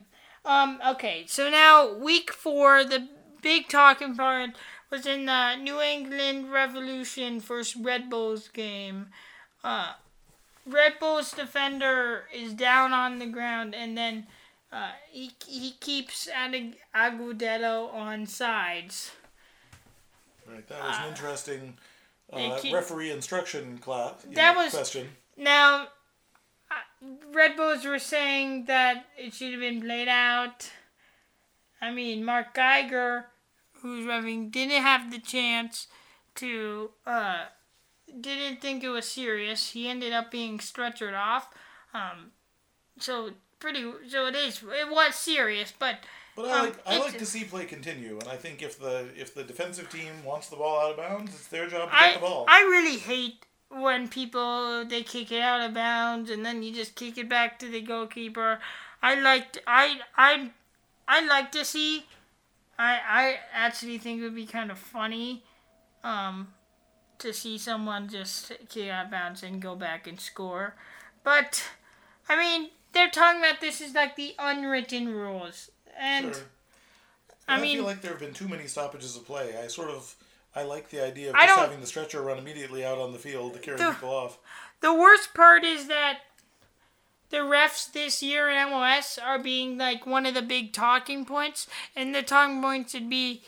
Um, 0.44 0.78
okay, 0.87 1.25
so 1.26 1.49
now 1.50 1.92
week 1.94 2.33
four, 2.33 2.85
the 2.85 3.09
big 3.42 3.68
talking 3.68 4.14
part 4.14 4.50
was 4.90 5.06
in 5.06 5.26
the 5.26 5.56
New 5.56 5.80
England 5.80 6.52
Revolution 6.52 7.40
versus 7.40 7.76
Red 7.76 8.11
Bulls 8.11 8.49
game. 8.49 9.06
Uh, 9.62 9.92
Red 10.66 10.94
Bulls 11.00 11.33
defender 11.33 12.25
is 12.35 12.52
down 12.54 12.92
on 12.92 13.18
the 13.18 13.26
ground, 13.26 13.75
and 13.75 13.97
then 13.97 14.26
uh, 14.73 14.90
he 15.11 15.30
he 15.47 15.73
keeps 15.80 16.28
adding 16.28 16.75
Agudelo 16.94 17.92
on 17.92 18.26
sides. 18.26 19.12
right, 20.50 20.66
that 20.68 20.83
was 20.83 20.97
an 20.99 21.09
interesting 21.09 21.76
uh, 22.33 22.59
keep- 22.61 22.75
referee 22.75 23.11
instruction 23.11 23.78
class. 23.78 24.14
That 24.33 24.56
was- 24.56 24.73
question. 24.73 25.09
Now, 25.37 25.83
uh, 25.83 25.87
Red 27.32 27.56
Bulls 27.56 27.84
were 27.84 27.99
saying 27.99 28.66
that 28.66 29.06
it 29.16 29.34
should 29.34 29.52
have 29.52 29.61
been 29.61 29.80
played 29.82 30.08
out. 30.08 30.70
I 31.80 31.90
mean, 31.90 32.25
Mark 32.25 32.54
Geiger, 32.54 33.26
who's 33.82 34.06
revving, 34.06 34.50
didn't 34.50 34.82
have 34.82 35.11
the 35.11 35.18
chance 35.18 35.87
to. 36.37 36.90
Uh, 37.06 37.44
didn't 38.20 38.61
think 38.61 38.84
it 38.84 38.88
was 38.88 39.06
serious. 39.06 39.73
He 39.73 39.88
ended 39.88 40.12
up 40.12 40.30
being 40.30 40.58
stretchered 40.58 41.18
off. 41.18 41.49
Um, 41.92 42.30
so 42.99 43.30
pretty. 43.58 43.84
So 44.08 44.26
it 44.26 44.34
is. 44.37 44.62
It 44.62 44.90
was 44.90 45.14
serious, 45.14 45.73
but. 45.78 45.96
But 46.37 46.46
I 46.46 46.58
Um, 46.58 46.64
like 46.66 46.78
I 46.87 46.99
like 46.99 47.18
to 47.18 47.26
see 47.26 47.44
play 47.44 47.64
continue, 47.64 48.18
and 48.18 48.28
I 48.28 48.37
think 48.37 48.61
if 48.61 48.78
the 48.78 49.08
if 49.16 49.34
the 49.34 49.44
defensive 49.44 49.88
team 49.88 50.25
wants 50.25 50.49
the 50.49 50.56
ball 50.56 50.80
out 50.80 50.90
of 50.92 50.96
bounds, 50.96 51.32
it's 51.32 51.46
their 51.46 51.68
job 51.68 51.90
to 51.90 51.96
I 51.96 52.08
get 52.08 52.14
the 52.14 52.20
ball. 52.26 52.46
I 52.49 52.62
really 52.62 52.99
hate 52.99 53.46
when 53.75 54.09
people 54.09 54.85
they 54.85 55.02
kick 55.02 55.33
it 55.33 55.40
out 55.40 55.61
of 55.61 55.75
bounds 55.75 56.31
and 56.31 56.45
then 56.45 56.62
you 56.62 56.73
just 56.73 56.95
kick 56.95 57.19
it 57.19 57.28
back 57.28 57.59
to 57.59 57.69
the 57.69 57.81
goalkeeper. 57.81 58.59
I 59.02 59.14
liked 59.16 59.59
I 59.66 60.00
I 60.16 60.50
I 61.09 61.25
like 61.26 61.52
to 61.52 61.64
see. 61.64 62.04
I 62.78 62.99
I 63.09 63.37
actually 63.52 63.99
think 63.99 64.21
it 64.21 64.25
would 64.25 64.35
be 64.35 64.47
kind 64.47 64.71
of 64.71 64.78
funny, 64.78 65.45
um, 66.02 66.49
to 67.19 67.33
see 67.33 67.59
someone 67.59 68.09
just 68.09 68.52
kick 68.69 68.88
out 68.90 69.07
of 69.07 69.11
bounds 69.11 69.43
and 69.43 69.61
go 69.62 69.75
back 69.76 70.07
and 70.07 70.19
score, 70.21 70.75
but 71.23 71.62
I 72.28 72.37
mean 72.38 72.71
they're 72.93 73.11
talking 73.11 73.40
about 73.40 73.61
this 73.61 73.81
is 73.81 73.95
like 73.95 74.16
the 74.16 74.35
unwritten 74.38 75.09
rules 75.12 75.71
and. 75.99 76.35
Sure. 76.35 76.45
I 77.47 77.57
I, 77.57 77.61
mean- 77.61 77.76
feel 77.76 77.85
like 77.85 78.00
there 78.00 78.12
have 78.12 78.21
been 78.21 78.33
too 78.33 78.49
many 78.49 78.66
stoppages 78.66 79.16
of 79.16 79.26
play. 79.26 79.54
I 79.62 79.66
sort 79.66 79.90
of 79.90 80.14
I 80.54 80.62
like 80.62 80.90
the 80.90 81.04
idea 81.04 81.30
of 81.30 81.37
I 81.37 81.46
just 81.46 81.58
having 81.58 81.80
the 81.80 81.87
stretcher 81.87 82.23
run 82.23 82.38
immediately 82.38 82.84
out 82.84 82.99
on 82.99 83.12
the 83.12 83.18
field 83.18 83.54
to 83.54 83.58
carry 83.58 83.76
The- 83.78 83.90
people 83.90 84.11
off. 84.11 84.38
The 84.80 84.94
worst 84.94 85.34
part 85.34 85.64
is 85.64 85.88
that 85.88 86.20
the 87.30 87.38
refs 87.38 87.90
this 87.90 88.23
year 88.23 88.49
in 88.49 88.56
MLS 88.68 89.18
are 89.18 89.38
being 89.38 89.76
like 89.78 90.06
one 90.06 90.26
of 90.26 90.34
the 90.34 90.42
big 90.42 90.73
talking 90.73 91.25
points, 91.25 91.66
and 91.96 92.14
the 92.14 92.23
talking 92.23 92.62
points 92.62 92.94
would 92.94 93.11
be 93.11 93.42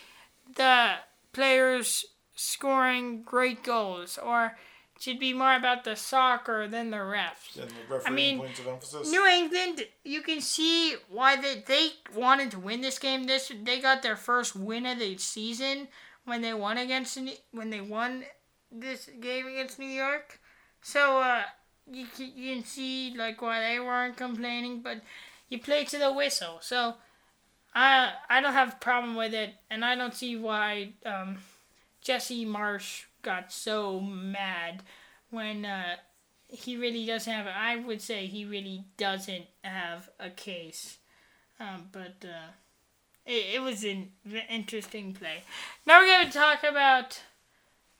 the 0.56 0.94
players 1.32 2.06
scoring 2.34 3.22
great 3.22 3.62
goals, 3.62 4.18
or 4.18 4.56
it 4.96 5.02
should 5.02 5.18
be 5.20 5.32
more 5.32 5.54
about 5.54 5.84
the 5.84 5.94
soccer 5.94 6.66
than 6.66 6.90
the 6.90 6.96
refs. 6.96 7.60
And 7.60 7.70
the 7.70 7.94
refereeing 7.94 8.14
mean, 8.14 8.38
points 8.38 8.60
of 8.60 8.66
emphasis. 8.66 9.10
New 9.10 9.26
England, 9.26 9.86
you 10.04 10.22
can 10.22 10.40
see 10.40 10.96
why 11.08 11.36
they, 11.36 11.62
they 11.66 11.90
wanted 12.14 12.50
to 12.52 12.58
win 12.58 12.80
this 12.80 12.98
game. 12.98 13.24
This 13.24 13.52
they 13.62 13.80
got 13.80 14.02
their 14.02 14.16
first 14.16 14.56
win 14.56 14.86
of 14.86 14.98
the 14.98 15.16
season 15.18 15.88
when 16.26 16.42
they 16.42 16.52
won 16.52 16.76
against 16.76 17.18
when 17.52 17.70
they 17.70 17.80
won 17.80 18.24
this 18.70 19.08
game 19.20 19.46
against 19.46 19.78
New 19.78 19.88
York. 19.88 20.38
So 20.82 21.20
uh, 21.22 21.42
you 21.90 22.06
you 22.18 22.54
can 22.54 22.64
see 22.64 23.14
like 23.16 23.40
why 23.40 23.60
they 23.60 23.80
weren't 23.80 24.16
complaining, 24.16 24.82
but 24.82 25.00
you 25.48 25.58
play 25.58 25.84
to 25.84 25.98
the 25.98 26.12
whistle. 26.12 26.58
So 26.60 26.96
I 27.74 28.12
I 28.28 28.40
don't 28.42 28.52
have 28.52 28.74
a 28.74 28.84
problem 28.84 29.16
with 29.16 29.32
it, 29.32 29.54
and 29.70 29.84
I 29.84 29.94
don't 29.94 30.14
see 30.14 30.36
why 30.36 30.92
um, 31.06 31.38
Jesse 32.02 32.44
Marsch 32.44 33.04
got 33.22 33.50
so 33.50 34.00
mad 34.00 34.82
when. 35.30 35.64
Uh, 35.64 35.96
he 36.48 36.76
really 36.76 37.04
doesn't 37.04 37.32
have. 37.32 37.46
I 37.46 37.76
would 37.76 38.00
say 38.00 38.26
he 38.26 38.44
really 38.44 38.84
doesn't 38.96 39.46
have 39.64 40.10
a 40.20 40.30
case, 40.30 40.98
um, 41.58 41.88
but 41.90 42.24
uh, 42.24 42.52
it, 43.26 43.56
it 43.56 43.62
was 43.62 43.84
an 43.84 44.10
interesting 44.48 45.12
play. 45.12 45.42
Now 45.86 46.00
we're 46.00 46.06
going 46.06 46.26
to 46.26 46.32
talk 46.32 46.62
about 46.64 47.20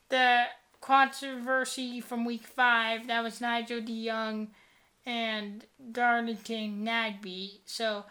the 0.08 0.44
controversy 0.80 2.00
from 2.00 2.24
week 2.24 2.46
five. 2.46 3.06
That 3.08 3.22
was 3.22 3.40
Nigel 3.40 3.80
de 3.80 4.06
Jong 4.06 4.48
and 5.04 5.64
Darlington 5.92 6.84
Nagbe. 6.84 7.58
So 7.64 8.04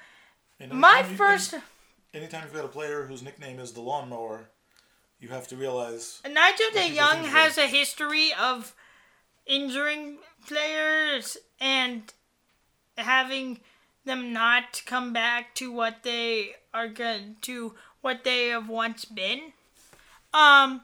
my 0.72 1.00
you- 1.10 1.16
first 1.16 1.54
any- 1.54 1.64
anytime 2.14 2.44
you've 2.44 2.54
got 2.54 2.66
a 2.66 2.70
player 2.70 3.06
whose 3.06 3.22
nickname 3.24 3.60
is 3.60 3.72
the 3.74 3.82
lawnmower, 3.82 4.50
you 5.20 5.30
have 5.30 5.48
to 5.50 5.56
realize 5.56 6.22
Nigel 6.30 6.68
de 6.74 6.96
Jong 6.96 7.24
has 7.26 7.58
a 7.58 7.68
history 7.68 8.32
of 8.40 8.76
injuring 9.46 10.18
players 10.48 11.38
and 11.60 12.14
having 12.98 13.60
them 14.06 14.32
not 14.34 14.82
come 14.86 15.14
back 15.14 15.56
to 15.56 15.72
what 15.72 16.04
they 16.04 16.56
are 16.74 16.88
good 16.88 17.42
to 17.44 17.74
what 18.02 18.24
they 18.24 18.48
have 18.48 18.70
once 18.70 19.06
been. 19.06 19.54
Um 20.34 20.82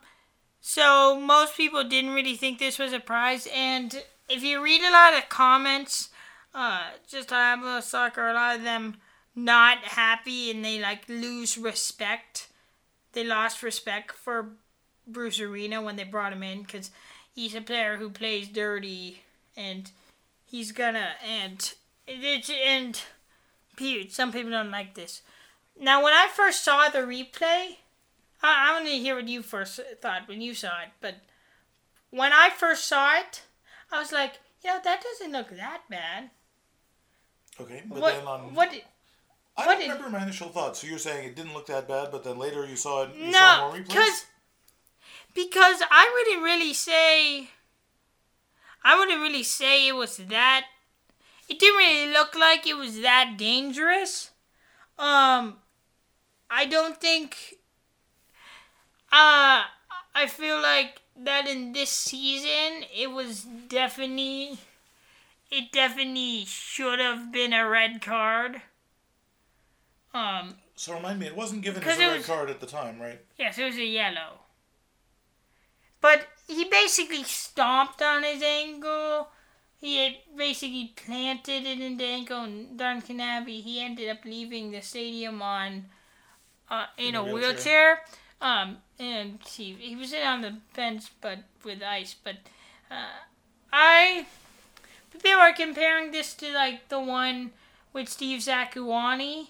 so 0.60 1.20
most 1.20 1.58
people 1.58 1.84
didn't 1.84 2.14
really 2.14 2.36
think 2.36 2.60
this 2.60 2.78
was 2.78 2.94
a 2.94 3.00
prize 3.00 3.48
and 3.54 4.04
if 4.30 4.44
you 4.44 4.64
read 4.64 4.82
a 4.82 4.92
lot 4.92 5.14
of 5.14 5.30
comments 5.30 6.10
uh 6.54 6.84
just 7.08 7.32
on 7.32 7.40
Apple 7.40 7.82
Soccer 7.82 8.30
a 8.30 8.34
lot 8.34 8.58
of 8.58 8.64
them 8.64 8.98
not 9.36 9.80
happy 9.80 10.52
and 10.52 10.64
they 10.64 10.80
like 10.80 11.08
lose 11.08 11.58
respect. 11.58 12.48
They 13.14 13.24
lost 13.24 13.64
respect 13.64 14.12
for 14.12 14.50
Bruce 15.08 15.40
Arena 15.40 15.82
when 15.82 15.96
they 15.96 16.04
brought 16.04 16.34
him 16.34 16.44
in 16.44 16.64
because 16.64 16.92
he's 17.34 17.56
a 17.56 17.62
player 17.62 17.98
who 17.98 18.10
plays 18.10 18.48
dirty 18.48 19.22
and 19.56 19.92
he's 20.46 20.72
gonna 20.72 21.12
and 21.28 21.74
it's 22.08 22.50
and 22.50 23.00
pe- 23.78 24.08
some 24.08 24.32
people 24.32 24.52
don't 24.52 24.72
like 24.72 24.96
this. 24.96 25.22
Now, 25.80 26.04
when 26.04 26.14
I 26.14 26.28
first 26.32 26.64
saw 26.64 26.90
the 26.90 27.00
replay, 27.00 27.78
I, 28.44 28.70
I 28.70 28.74
want 28.74 28.86
to 28.86 28.92
hear 28.92 29.16
what 29.16 29.28
you 29.28 29.42
first 29.42 29.80
thought 30.02 30.28
when 30.28 30.42
you 30.42 30.54
saw 30.54 30.82
it. 30.82 30.90
But 31.00 31.16
when 32.10 32.34
I 32.34 32.50
first 32.50 32.88
saw 32.88 33.18
it, 33.20 33.44
I 33.92 34.00
was 34.00 34.12
like, 34.12 34.40
you 34.64 34.70
know, 34.70 34.80
that 34.84 35.04
doesn't 35.04 35.32
look 35.32 35.50
that 35.58 35.82
bad. 35.90 36.30
okay, 37.60 37.84
but 37.88 38.00
what? 38.00 38.16
then 38.16 38.26
on 38.26 38.54
what? 38.54 38.74
I 39.58 39.66
what 39.66 39.80
remember 39.80 40.10
my 40.10 40.24
initial 40.24 40.50
thoughts. 40.50 40.80
So 40.80 40.88
you're 40.88 40.98
saying 40.98 41.28
it 41.28 41.36
didn't 41.36 41.54
look 41.54 41.68
that 41.68 41.88
bad, 41.88 42.10
but 42.12 42.24
then 42.24 42.38
later 42.38 42.66
you 42.66 42.76
saw 42.76 43.04
it. 43.04 43.16
You 43.16 43.32
No, 43.32 43.70
more 43.70 43.78
because 43.78 44.26
because 45.34 45.82
I 45.90 46.12
wouldn't 46.14 46.44
really 46.44 46.74
say 46.74 47.50
I 48.84 48.98
wouldn't 48.98 49.22
really 49.22 49.44
say 49.44 49.88
it 49.88 49.96
was 49.96 50.18
that. 50.18 50.66
It 51.52 51.60
didn't 51.60 51.76
really 51.80 52.14
look 52.14 52.34
like 52.34 52.66
it 52.66 52.76
was 52.78 53.02
that 53.02 53.34
dangerous. 53.38 54.32
Um, 54.98 55.58
I 56.50 56.66
don't 56.66 56.96
think. 57.02 57.36
Uh, 59.12 59.64
I 60.16 60.28
feel 60.30 60.62
like 60.62 61.02
that 61.18 61.50
in 61.50 61.74
this 61.74 61.90
season 61.90 62.86
it 62.96 63.12
was 63.12 63.44
definitely. 63.68 64.60
It 65.50 65.74
definitely 65.74 66.46
should 66.46 67.00
have 67.00 67.34
been 67.34 67.52
a 67.52 67.68
red 67.68 68.02
card. 68.02 68.62
Um, 70.14 70.56
So 70.76 70.94
remind 70.94 71.20
me, 71.20 71.26
it 71.28 71.36
wasn't 71.36 71.64
given 71.64 71.84
as 71.84 71.98
a 71.98 72.00
red 72.00 72.18
was- 72.20 72.26
card 72.26 72.50
at 72.50 72.62
the 72.62 72.66
time, 72.66 73.02
right? 73.02 73.20
Yes, 73.38 73.58
it 73.58 73.66
was 73.66 73.76
a 73.76 73.84
yellow. 73.84 74.40
But 76.00 76.28
he 76.48 76.64
basically 76.64 77.26
stomped 77.26 78.02
on 78.02 78.24
his 78.24 78.42
ankle. 78.42 79.28
He 79.82 79.98
had 79.98 80.14
basically 80.38 80.94
planted 80.96 81.66
it 81.66 81.82
in 81.82 81.98
the 81.98 82.06
ankle, 82.06 82.44
and 82.44 82.78
Duncan 82.78 83.20
Abbey, 83.20 83.62
he 83.62 83.82
ended 83.82 84.10
up 84.10 84.24
leaving 84.24 84.70
the 84.72 84.82
stadium 84.82 85.42
on 85.42 85.86
uh, 86.70 86.86
in, 86.98 87.10
In 87.10 87.16
a 87.16 87.24
wheelchair. 87.24 87.42
wheelchair. 87.42 88.00
Um, 88.40 88.78
and 89.00 89.40
he 89.48 89.74
he 89.74 89.96
was 89.96 90.14
in 90.14 90.22
on 90.26 90.42
the 90.42 90.58
bench, 90.76 91.06
but 91.20 91.40
with 91.64 91.82
ice. 91.84 92.16
But 92.24 92.38
uh, 92.90 93.26
I 93.74 94.26
people 95.12 95.40
are 95.40 95.54
comparing 95.54 96.12
this 96.12 96.34
to 96.36 96.54
like 96.54 96.90
the 96.90 97.00
one 97.00 97.52
with 97.94 98.08
Steve 98.08 98.40
Zakuani 98.42 99.48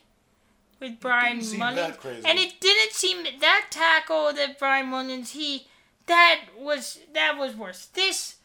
with 0.79 0.99
Brian 0.99 1.39
Mullan, 1.39 1.95
and 2.25 2.39
it 2.39 2.59
didn't 2.59 2.93
seem 2.93 3.23
that 3.39 3.67
tackle 3.69 4.33
that 4.33 4.57
Brian 4.57 4.87
Mullan 4.87 5.27
he 5.29 5.67
that 6.07 6.39
was 6.57 6.99
that 7.13 7.37
was 7.37 7.55
worse. 7.55 7.85
This 7.93 8.35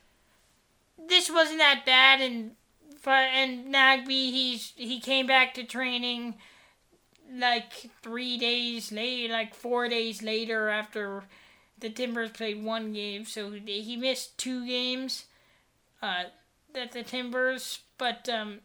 this 0.98 1.30
wasn't 1.30 1.58
that 1.58 1.84
bad, 1.84 2.20
and 2.20 2.52
and 3.06 3.72
Nagbe 3.72 4.08
he's 4.08 4.72
he 4.76 5.00
came 5.00 5.26
back 5.26 5.54
to 5.54 5.64
training 5.64 6.34
like 7.32 7.90
three 8.02 8.36
days 8.38 8.92
later, 8.92 9.32
like 9.32 9.54
four 9.54 9.88
days 9.88 10.22
later 10.22 10.68
after 10.68 11.24
the 11.78 11.90
Timbers 11.90 12.30
played 12.30 12.62
one 12.62 12.92
game, 12.92 13.24
so 13.24 13.50
he 13.50 13.96
missed 13.96 14.38
two 14.38 14.66
games. 14.66 15.26
Uh, 16.02 16.24
that 16.74 16.92
the 16.92 17.02
Timbers, 17.02 17.80
but 17.98 18.28
um, 18.28 18.60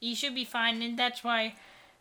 he 0.00 0.14
should 0.14 0.34
be 0.34 0.44
fine, 0.44 0.82
and 0.82 0.98
that's 0.98 1.22
why 1.24 1.54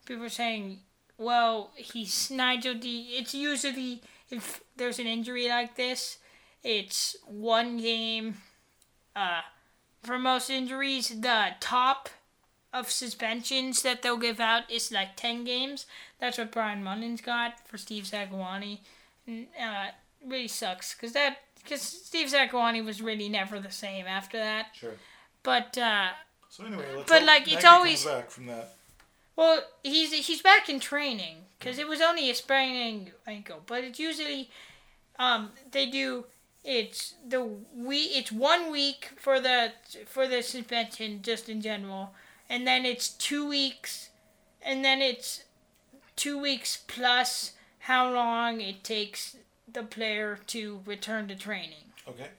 people 0.05 0.25
are 0.25 0.29
saying, 0.29 0.79
well, 1.17 1.71
he's 1.75 2.29
Nigel 2.31 2.73
D. 2.73 3.15
It's 3.17 3.33
usually 3.33 4.01
if 4.29 4.61
there's 4.75 4.99
an 4.99 5.07
injury 5.07 5.47
like 5.47 5.75
this, 5.75 6.17
it's 6.63 7.15
one 7.25 7.77
game. 7.77 8.37
Uh, 9.15 9.41
for 10.03 10.19
most 10.19 10.49
injuries, 10.49 11.09
the 11.21 11.49
top 11.59 12.09
of 12.73 12.91
suspensions 12.91 13.81
that 13.83 14.01
they'll 14.01 14.17
give 14.17 14.39
out 14.39 14.69
is 14.69 14.91
like 14.91 15.15
10 15.15 15.43
games. 15.45 15.85
That's 16.19 16.37
what 16.37 16.51
Brian 16.51 16.83
Mullan 16.83 17.23
got 17.23 17.65
for 17.67 17.77
Steve 17.77 18.03
Zakuani. 18.03 18.79
And, 19.25 19.47
uh, 19.59 19.87
really 20.25 20.47
sucks 20.47 20.93
because 20.93 21.13
that 21.13 21.37
because 21.63 21.81
Steve 21.81 22.27
Zakuani 22.27 22.83
was 22.85 23.01
really 23.01 23.29
never 23.29 23.59
the 23.59 23.71
same 23.71 24.05
after 24.05 24.37
that. 24.37 24.67
Sure. 24.73 24.93
But 25.43 25.77
uh, 25.77 26.09
So 26.49 26.65
anyway, 26.65 26.85
let's 26.95 27.09
But, 27.09 27.23
like, 27.23 27.51
it's 27.51 27.65
always- 27.65 28.05
back 28.05 28.29
from 28.29 28.47
that. 28.47 28.73
Well, 29.35 29.63
he's 29.83 30.13
he's 30.13 30.41
back 30.41 30.69
in 30.69 30.79
training 30.79 31.37
because 31.59 31.77
it 31.77 31.87
was 31.87 31.99
only 32.01 32.29
a 32.29 32.35
sprained 32.35 33.11
ankle, 33.27 33.61
but 33.65 33.83
it's 33.83 33.99
usually 33.99 34.49
um 35.19 35.51
they 35.71 35.85
do 35.87 36.25
it's 36.65 37.13
the 37.27 37.47
we 37.75 37.97
it's 37.99 38.31
one 38.31 38.71
week 38.71 39.11
for 39.17 39.39
the 39.39 39.71
for 40.07 40.27
the 40.27 40.41
suspension 40.41 41.21
just 41.21 41.47
in 41.47 41.61
general, 41.61 42.13
and 42.49 42.65
then 42.67 42.85
it's 42.85 43.09
two 43.09 43.47
weeks, 43.47 44.09
and 44.61 44.83
then 44.83 45.01
it's 45.01 45.43
two 46.15 46.39
weeks 46.41 46.79
plus 46.87 47.51
how 47.79 48.11
long 48.11 48.59
it 48.61 48.83
takes 48.83 49.37
the 49.71 49.83
player 49.83 50.39
to 50.47 50.81
return 50.85 51.27
to 51.27 51.35
training 51.35 51.83
Okay. 52.07 52.29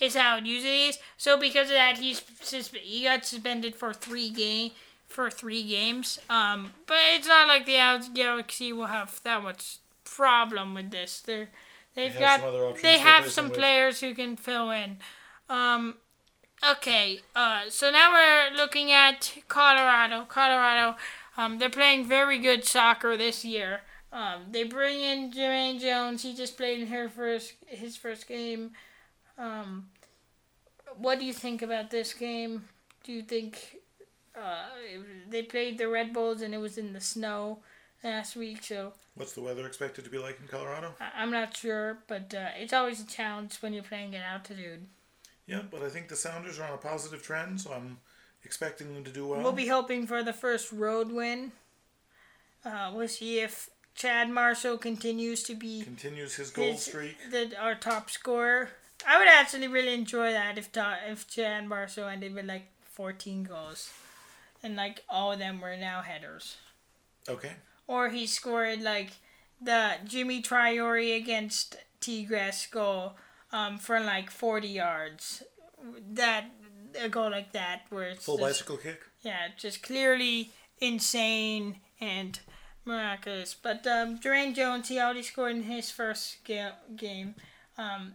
is 0.00 0.16
how 0.16 0.38
it 0.38 0.46
usually 0.46 0.86
is. 0.86 0.98
So 1.16 1.38
because 1.38 1.68
of 1.68 1.74
that, 1.74 1.98
he's 1.98 2.20
susp- 2.20 2.76
he 2.76 3.04
got 3.04 3.24
suspended 3.24 3.74
for 3.76 3.92
three 3.92 4.30
game 4.30 4.72
for 5.06 5.30
three 5.30 5.62
games. 5.62 6.18
Um, 6.28 6.72
but 6.86 6.98
it's 7.14 7.28
not 7.28 7.46
like 7.48 7.64
the 7.66 7.76
Al- 7.78 8.08
Galaxy 8.12 8.72
will 8.72 8.86
have 8.86 9.20
that 9.24 9.42
much 9.42 9.78
problem 10.04 10.74
with 10.74 10.90
this. 10.90 11.20
They're 11.20 11.48
they've 11.98 12.14
They 12.14 12.18
got 12.20 12.40
some 12.40 12.74
they 12.82 12.98
have 12.98 13.30
some 13.30 13.48
with. 13.48 13.58
players 13.58 14.00
who 14.00 14.14
can 14.14 14.36
fill 14.36 14.70
in. 14.70 14.98
Um, 15.48 15.96
okay. 16.68 17.20
Uh, 17.34 17.62
so 17.68 17.90
now 17.90 18.12
we're 18.12 18.56
looking 18.56 18.92
at 18.92 19.34
Colorado. 19.48 20.24
Colorado. 20.26 20.96
Um, 21.36 21.58
they're 21.58 21.70
playing 21.70 22.06
very 22.06 22.38
good 22.38 22.64
soccer 22.64 23.16
this 23.16 23.44
year. 23.44 23.82
Um, 24.12 24.46
they 24.50 24.64
bring 24.64 25.00
in 25.00 25.30
Jermaine 25.32 25.80
Jones. 25.80 26.22
He 26.22 26.34
just 26.34 26.56
played 26.56 26.80
in 26.80 26.88
her 26.88 27.08
first 27.08 27.54
his 27.66 27.96
first 27.96 28.26
game. 28.26 28.72
Um, 29.38 29.88
what 30.96 31.18
do 31.18 31.24
you 31.26 31.32
think 31.32 31.62
about 31.62 31.90
this 31.90 32.12
game? 32.14 32.68
Do 33.04 33.12
you 33.12 33.22
think 33.22 33.76
uh, 34.36 34.66
they 35.28 35.42
played 35.42 35.78
the 35.78 35.88
Red 35.88 36.12
Bulls 36.12 36.42
and 36.42 36.54
it 36.54 36.58
was 36.58 36.78
in 36.78 36.92
the 36.92 37.00
snow 37.00 37.60
last 38.04 38.36
week? 38.36 38.62
So 38.62 38.92
What's 39.14 39.32
the 39.32 39.40
weather 39.40 39.66
expected 39.66 40.04
to 40.04 40.10
be 40.10 40.18
like 40.18 40.38
in 40.40 40.46
Colorado? 40.48 40.94
I- 41.00 41.22
I'm 41.22 41.30
not 41.30 41.56
sure, 41.56 41.98
but 42.06 42.32
uh, 42.34 42.48
it's 42.56 42.72
always 42.72 43.00
a 43.00 43.06
challenge 43.06 43.56
when 43.60 43.72
you're 43.72 43.82
playing 43.82 44.14
at 44.14 44.22
altitude. 44.22 44.86
Yeah, 45.46 45.62
but 45.70 45.82
I 45.82 45.88
think 45.88 46.08
the 46.08 46.16
Sounders 46.16 46.58
are 46.58 46.64
on 46.68 46.74
a 46.74 46.76
positive 46.78 47.22
trend, 47.22 47.60
so 47.60 47.72
I'm 47.72 47.98
expecting 48.44 48.92
them 48.94 49.02
to 49.04 49.10
do 49.10 49.26
well. 49.26 49.42
We'll 49.42 49.52
be 49.52 49.66
hoping 49.68 50.06
for 50.06 50.22
the 50.22 50.32
first 50.32 50.70
road 50.72 51.10
win. 51.10 51.52
Uh, 52.64 52.92
we'll 52.94 53.08
see 53.08 53.40
if 53.40 53.70
Chad 53.94 54.30
Marshall 54.30 54.78
continues 54.78 55.42
to 55.44 55.54
be 55.54 55.82
Continues 55.82 56.34
his 56.36 56.50
goal 56.50 56.72
his- 56.72 56.84
streak. 56.84 57.16
the 57.30 57.56
our 57.58 57.74
top 57.74 58.10
scorer. 58.10 58.70
I 59.06 59.18
would 59.18 59.28
actually 59.28 59.68
really 59.68 59.94
enjoy 59.94 60.32
that 60.32 60.58
if 60.58 60.70
ta- 60.72 60.98
if 61.08 61.26
Chad 61.28 61.66
Marshall 61.66 62.08
ended 62.08 62.34
with 62.34 62.44
like 62.46 62.66
14 62.92 63.44
goals, 63.44 63.90
and 64.62 64.76
like 64.76 65.02
all 65.08 65.32
of 65.32 65.38
them 65.38 65.60
were 65.60 65.76
now 65.76 66.02
headers, 66.02 66.56
Okay. 67.28 67.52
Or 67.88 68.10
he 68.10 68.26
scored 68.26 68.80
like 68.82 69.10
the 69.60 69.94
Jimmy 70.04 70.40
Triori 70.40 71.16
against 71.16 71.74
Tigres 72.00 72.68
goal 72.70 73.14
um, 73.50 73.78
for 73.78 73.98
like 73.98 74.30
40 74.30 74.68
yards. 74.68 75.42
That 76.12 76.44
a 77.00 77.08
goal 77.08 77.30
like 77.30 77.52
that 77.52 77.82
where 77.90 78.04
it's 78.10 78.24
Full 78.24 78.36
just- 78.38 78.46
bicycle 78.60 78.76
kick. 78.76 79.00
yeah, 79.22 79.48
just 79.56 79.82
clearly 79.82 80.52
insane 80.80 81.80
and 82.00 82.38
miraculous. 82.84 83.54
But 83.60 83.86
um, 83.86 84.18
Dwayne 84.20 84.54
Jones, 84.54 84.88
he 84.88 85.00
already 85.00 85.22
scored 85.22 85.56
in 85.56 85.62
his 85.64 85.90
first 85.90 86.44
ga- 86.44 86.76
game. 86.96 87.34
Um, 87.76 88.14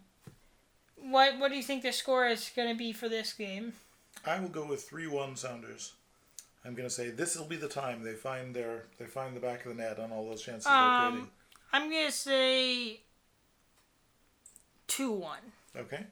what 0.98 1.38
what 1.40 1.50
do 1.52 1.58
you 1.58 1.64
think 1.64 1.84
the 1.84 1.92
score 1.92 2.26
is 2.28 2.50
going 2.56 2.70
to 2.70 2.76
be 2.78 2.94
for 2.94 3.10
this 3.10 3.34
game? 3.34 3.74
I 4.26 4.40
will 4.40 4.48
go 4.50 4.66
with 4.66 4.88
three 4.88 5.08
one 5.08 5.36
Sounders. 5.36 5.94
I'm 6.66 6.76
gonna 6.76 6.90
say 6.90 7.10
this 7.10 7.38
will 7.38 7.46
be 7.46 7.58
the 7.58 7.68
time 7.68 8.04
they 8.04 8.14
find 8.14 8.56
their 8.56 8.86
they 8.98 9.06
find 9.06 9.36
the 9.36 9.40
back 9.42 9.66
of 9.66 9.76
the 9.76 9.82
net 9.84 10.00
on 10.00 10.12
all 10.12 10.28
those 10.30 10.42
chances 10.42 10.66
they're 10.66 10.74
Um, 10.74 11.12
creating. 11.12 11.32
I'm 11.74 11.90
going 11.90 12.06
to 12.06 12.12
say 12.12 13.02
two 14.88 15.12
one. 15.12 15.40
Okay. 15.76 16.06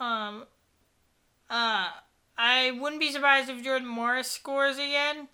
Um, 0.00 0.44
uh, 1.48 1.90
I 2.36 2.72
wouldn't 2.72 3.00
be 3.00 3.12
surprised 3.12 3.48
if 3.48 3.62
Jordan 3.62 3.86
Morris 3.86 4.30
scores 4.30 4.76
again, 4.76 5.28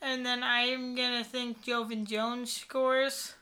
and 0.00 0.24
then 0.24 0.42
I'm 0.42 0.94
gonna 0.94 1.22
think 1.24 1.62
Jovan 1.62 2.06
Jones 2.06 2.50
scores 2.52 3.34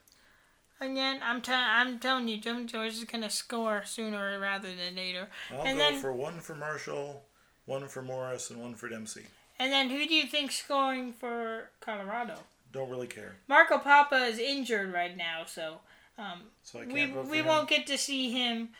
again. 0.81 1.20
I'm 1.22 1.40
t- 1.40 1.53
I'm 1.53 2.01
telling 2.01 2.27
you, 2.27 2.38
Jovan 2.38 2.66
Jones 2.66 2.99
is 2.99 3.05
gonna 3.05 3.31
score 3.31 3.85
sooner 3.85 4.38
rather 4.40 4.75
than 4.75 4.96
later. 4.96 5.29
I'll 5.53 5.62
And 5.62 5.79
go 5.79 5.85
then- 5.92 6.01
for 6.01 6.12
one 6.12 6.40
for 6.40 6.57
Marshall, 6.57 7.25
one 7.66 7.87
for 7.88 8.03
Morris, 8.03 8.51
and 8.51 8.61
one 8.61 8.75
for 8.75 8.88
Dempsey. 8.88 9.27
And 9.59 9.73
then 9.73 9.88
who 9.90 10.07
do 10.07 10.14
you 10.14 10.27
think 10.27 10.53
scoring 10.53 11.12
for 11.12 11.71
Colorado? 11.81 12.35
Don't 12.73 12.90
really 12.90 13.07
care. 13.07 13.37
Marco 13.49 13.79
Pappa 13.79 14.16
is 14.27 14.38
injured 14.38 14.92
right 14.92 15.16
now, 15.16 15.45
so 15.47 15.79
um, 16.19 16.42
So 16.62 16.81
we 16.81 17.07
we 17.07 17.38
him. 17.38 17.47
won't 17.47 17.69
get 17.69 17.87
to 17.87 17.97
see 17.97 18.31
him 18.33 18.71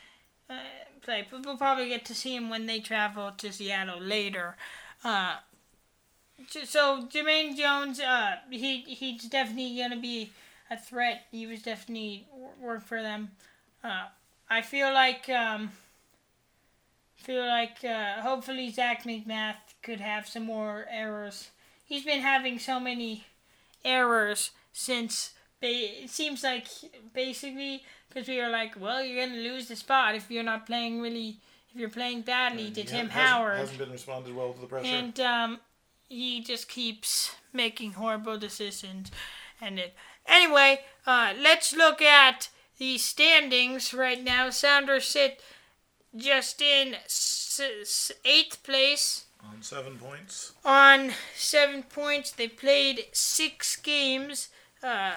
uh, 0.51 0.59
play, 1.01 1.27
but 1.31 1.45
we'll 1.47 1.57
probably 1.57 1.89
get 1.89 2.05
to 2.07 2.15
see 2.15 2.35
him 2.37 2.51
when 2.51 2.67
they 2.67 2.81
travel 2.81 3.31
to 3.39 3.53
Seattle 3.53 4.01
later. 4.01 4.57
Uh, 5.03 5.37
so 6.65 7.07
Jermaine 7.11 7.57
Jones, 7.57 8.01
uh, 8.01 8.37
he 8.51 8.83
he's 8.83 9.25
definitely 9.25 9.79
gonna 9.79 9.97
be 10.01 10.33
a 10.71 10.77
threat. 10.77 11.25
He 11.31 11.47
was 11.47 11.63
definitely 11.63 12.27
work 12.61 12.85
for 12.85 13.01
them. 13.03 13.31
Uh, 13.83 14.07
I 14.51 14.61
feel 14.63 14.93
like 14.93 15.29
um, 15.31 15.73
feel 17.17 17.47
like 17.47 17.83
uh, 17.85 18.21
hopefully 18.21 18.71
Zac 18.71 19.05
MacMath 19.05 19.66
could 19.87 20.01
have 20.01 20.27
some 20.29 20.45
more 20.45 20.85
errors. 20.91 21.51
He's 21.85 22.05
been 22.05 22.21
having 22.21 22.59
so 22.59 22.81
many 22.81 23.25
errors 23.85 24.51
since 24.73 25.31
ba- 25.61 26.03
it 26.05 26.11
seems 26.11 26.43
like 26.43 26.67
basically 27.15 27.85
because 28.09 28.29
we 28.29 28.39
were 28.41 28.49
like, 28.49 28.75
well, 28.81 29.03
you're 29.05 29.25
gonna 29.27 29.41
lose 29.41 29.69
the 29.69 29.77
spot 29.77 30.15
if 30.17 30.31
you're 30.31 30.43
not 30.43 30.67
playing 30.67 31.01
really 31.01 31.39
if 31.73 31.81
you're 31.81 31.89
playing 31.91 32.23
badly 32.23 32.71
to 32.73 32.83
Tim 32.85 33.11
Howard, 33.11 33.59
hasn't 33.59 33.79
been 33.79 33.93
responded 33.93 34.35
well 34.35 34.53
to 34.55 34.61
the 34.61 34.67
pressure. 34.67 34.87
and 34.89 35.21
um, 35.21 35.61
he 36.09 36.41
just 36.41 36.69
keeps 36.69 37.33
making 37.53 37.93
horrible 37.93 38.39
decisions. 38.39 39.11
And 39.61 39.79
it 39.79 39.95
anyway, 40.27 40.81
uh, 41.07 41.35
let's 41.41 41.75
look 41.77 42.01
at 42.03 42.49
the 42.79 42.99
standings 42.99 43.95
right 43.95 44.23
now. 44.23 44.51
Sounders 44.51 45.07
sit 45.07 45.41
just 46.17 46.61
in 46.63 46.95
s- 46.95 47.61
s- 47.63 48.13
eighth 48.25 48.63
place 48.65 49.26
on 49.51 49.63
seven 49.63 49.99
points. 49.99 50.53
on 50.65 51.13
seven 51.35 51.83
points. 51.83 52.31
They 52.33 52.49
played 52.49 53.07
six 53.13 53.77
games. 53.77 54.49
Uh, 54.83 55.15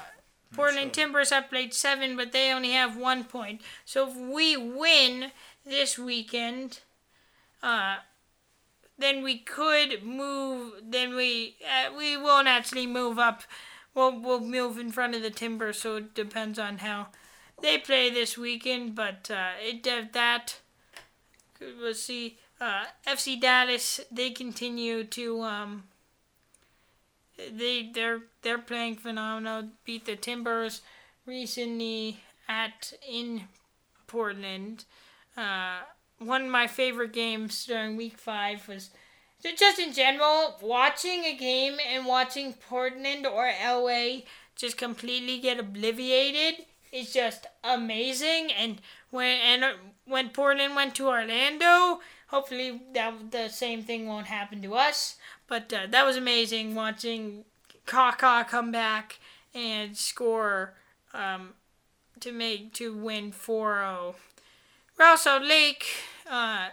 Portland 0.53 0.95
So- 0.95 1.01
Timbers 1.01 1.29
have 1.31 1.49
played 1.49 1.73
seven, 1.73 2.15
but 2.15 2.31
they 2.31 2.51
only 2.51 2.71
have 2.71 2.97
one 2.97 3.23
point. 3.23 3.61
So 3.85 4.09
if 4.09 4.15
we 4.15 4.57
win 4.57 5.31
this 5.65 5.97
weekend, 5.99 6.79
uh, 7.61 7.97
then 8.97 9.21
we 9.23 9.37
could 9.39 10.03
move. 10.03 10.73
Then 10.83 11.15
we 11.15 11.55
uh, 11.63 11.93
we 11.95 12.17
won't 12.17 12.47
actually 12.47 12.87
move 12.87 13.19
up. 13.19 13.43
We'll 13.93 14.19
we'll 14.19 14.39
move 14.41 14.77
in 14.77 14.91
front 14.91 15.15
of 15.15 15.21
the 15.21 15.29
Timbers. 15.29 15.79
So 15.79 15.97
it 15.97 16.13
depends 16.15 16.57
on 16.57 16.79
how 16.79 17.07
they 17.61 17.77
play 17.77 18.09
this 18.09 18.37
weekend. 18.37 18.95
But 18.95 19.29
uh, 19.31 19.51
it 19.61 19.83
that. 20.13 20.59
We'll 21.59 21.93
see. 21.93 22.37
Uh, 22.59 22.85
FC 23.07 23.39
Dallas 23.39 24.01
they 24.11 24.31
continue 24.31 25.03
to 25.05 25.41
um, 25.41 25.83
they 27.37 27.89
they're 27.93 28.21
they're 28.41 28.57
playing 28.57 28.95
phenomenal. 28.95 29.69
Beat 29.85 30.05
the 30.05 30.15
Timbers 30.15 30.81
recently 31.25 32.19
at 32.47 32.93
in 33.07 33.43
Portland. 34.07 34.85
Uh, 35.37 35.79
one 36.17 36.43
of 36.43 36.51
my 36.51 36.67
favorite 36.67 37.13
games 37.13 37.65
during 37.65 37.95
Week 37.95 38.17
Five 38.17 38.67
was 38.67 38.89
ju- 39.41 39.55
just 39.55 39.79
in 39.79 39.93
general 39.93 40.57
watching 40.61 41.23
a 41.23 41.35
game 41.35 41.77
and 41.87 42.05
watching 42.05 42.53
Portland 42.53 43.25
or 43.25 43.49
LA 43.63 44.23
just 44.55 44.77
completely 44.77 45.39
get 45.39 45.59
obliterated 45.59 46.65
is 46.91 47.13
just 47.13 47.47
amazing. 47.63 48.51
And 48.51 48.81
when 49.11 49.39
and 49.39 49.75
when 50.05 50.29
Portland 50.29 50.75
went 50.75 50.95
to 50.95 51.07
Orlando, 51.07 52.01
hopefully 52.29 52.81
that 52.93 53.31
the 53.31 53.49
same 53.49 53.83
thing 53.83 54.07
won't 54.07 54.27
happen 54.27 54.61
to 54.61 54.75
us. 54.75 55.17
But 55.47 55.73
uh, 55.73 55.87
that 55.89 56.05
was 56.05 56.15
amazing 56.15 56.75
watching 56.75 57.45
Kaka 57.85 58.45
come 58.49 58.71
back 58.71 59.19
and 59.53 59.97
score 59.97 60.73
um, 61.13 61.53
to 62.19 62.31
make 62.31 62.73
to 62.73 62.93
win 62.95 63.31
4-0. 63.31 64.15
Real 64.97 65.17
Salt 65.17 65.43
Lake. 65.43 65.85
Uh, 66.29 66.69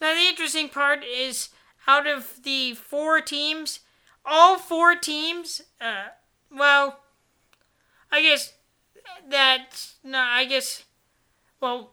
now 0.00 0.14
the 0.14 0.28
interesting 0.28 0.68
part 0.68 1.04
is 1.04 1.50
out 1.86 2.06
of 2.06 2.42
the 2.44 2.74
four 2.74 3.20
teams, 3.20 3.80
all 4.24 4.58
four 4.58 4.94
teams. 4.94 5.62
Uh, 5.80 6.08
well, 6.50 7.00
I 8.10 8.22
guess 8.22 8.54
that 9.28 9.86
no, 10.04 10.18
I 10.18 10.44
guess. 10.44 10.84
Well, 11.60 11.90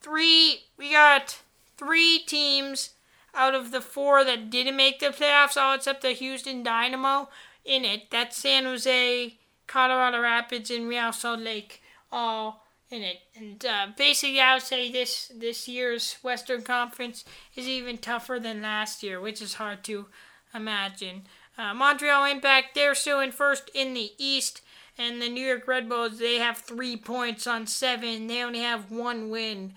three. 0.00 0.64
We 0.76 0.92
got 0.92 1.38
three 1.76 2.18
teams 2.18 2.90
out 3.34 3.54
of 3.54 3.70
the 3.72 3.80
four 3.80 4.24
that 4.24 4.50
didn't 4.50 4.76
make 4.76 5.00
the 5.00 5.06
playoffs, 5.06 5.56
all 5.56 5.74
except 5.74 6.02
the 6.02 6.12
Houston 6.12 6.62
Dynamo 6.62 7.28
in 7.64 7.84
it. 7.84 8.10
That's 8.10 8.36
San 8.36 8.64
Jose, 8.64 9.36
Colorado 9.66 10.20
Rapids, 10.20 10.70
and 10.70 10.88
Real 10.88 11.12
Salt 11.12 11.40
Lake 11.40 11.82
all 12.12 12.64
in 12.90 13.02
it. 13.02 13.18
And 13.34 13.64
uh, 13.64 13.88
basically, 13.96 14.40
I 14.40 14.54
would 14.54 14.62
say 14.62 14.90
this 14.90 15.32
this 15.34 15.66
year's 15.66 16.14
Western 16.22 16.62
Conference 16.62 17.24
is 17.56 17.66
even 17.66 17.98
tougher 17.98 18.38
than 18.40 18.62
last 18.62 19.02
year, 19.02 19.20
which 19.20 19.42
is 19.42 19.54
hard 19.54 19.82
to 19.84 20.06
imagine. 20.54 21.22
Uh, 21.58 21.74
Montreal 21.74 22.24
Impact, 22.24 22.74
they're 22.74 22.94
still 22.94 23.20
in 23.20 23.32
first 23.32 23.70
in 23.74 23.94
the 23.94 24.12
East. 24.18 24.60
And 24.96 25.20
the 25.20 25.28
New 25.28 25.44
York 25.44 25.66
Red 25.66 25.88
Bulls, 25.88 26.20
they 26.20 26.36
have 26.36 26.58
three 26.58 26.96
points 26.96 27.48
on 27.48 27.66
seven. 27.66 28.28
They 28.28 28.42
only 28.44 28.60
have 28.60 28.92
one 28.92 29.28
win. 29.28 29.74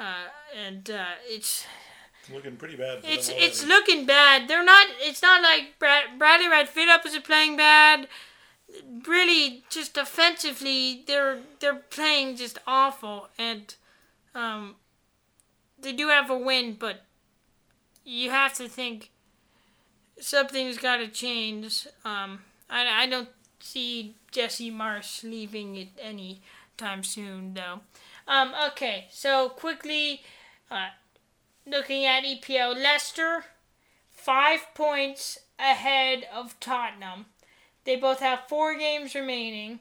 Uh, 0.00 0.30
and 0.58 0.90
uh, 0.90 1.04
it's 1.28 1.66
looking 2.32 2.56
pretty 2.56 2.74
bad. 2.74 3.00
it's 3.04 3.28
it's 3.28 3.66
looking 3.66 4.06
bad. 4.06 4.48
They're 4.48 4.64
not. 4.64 4.86
It's 5.00 5.20
not 5.20 5.42
like 5.42 5.78
Brad, 5.78 6.18
Bradley 6.18 6.48
Phillips 6.64 7.12
is 7.12 7.18
playing 7.18 7.58
bad. 7.58 8.08
Really, 9.06 9.62
just 9.68 9.98
offensively, 9.98 11.04
they're 11.06 11.40
they're 11.60 11.82
playing 11.90 12.36
just 12.36 12.58
awful, 12.66 13.28
and 13.38 13.74
um, 14.34 14.76
they 15.78 15.92
do 15.92 16.08
have 16.08 16.30
a 16.30 16.38
win, 16.38 16.76
but 16.80 17.04
you 18.02 18.30
have 18.30 18.54
to 18.54 18.68
think 18.68 19.10
something's 20.18 20.78
got 20.78 20.96
to 20.96 21.08
change. 21.08 21.86
Um, 22.06 22.40
I 22.70 23.02
I 23.02 23.06
don't 23.06 23.28
see 23.58 24.14
Jesse 24.30 24.70
Marsch 24.70 25.22
leaving 25.24 25.76
it 25.76 25.88
any 26.00 26.40
time 26.80 27.04
soon, 27.04 27.54
though. 27.54 27.80
Um, 28.26 28.52
okay, 28.68 29.06
so 29.10 29.48
quickly, 29.48 30.22
uh, 30.70 30.88
looking 31.66 32.04
at 32.04 32.24
EPL, 32.24 32.74
Leicester, 32.74 33.44
five 34.10 34.66
points 34.74 35.38
ahead 35.58 36.26
of 36.32 36.58
Tottenham. 36.60 37.26
They 37.84 37.96
both 37.96 38.20
have 38.20 38.48
four 38.48 38.76
games 38.76 39.14
remaining. 39.14 39.80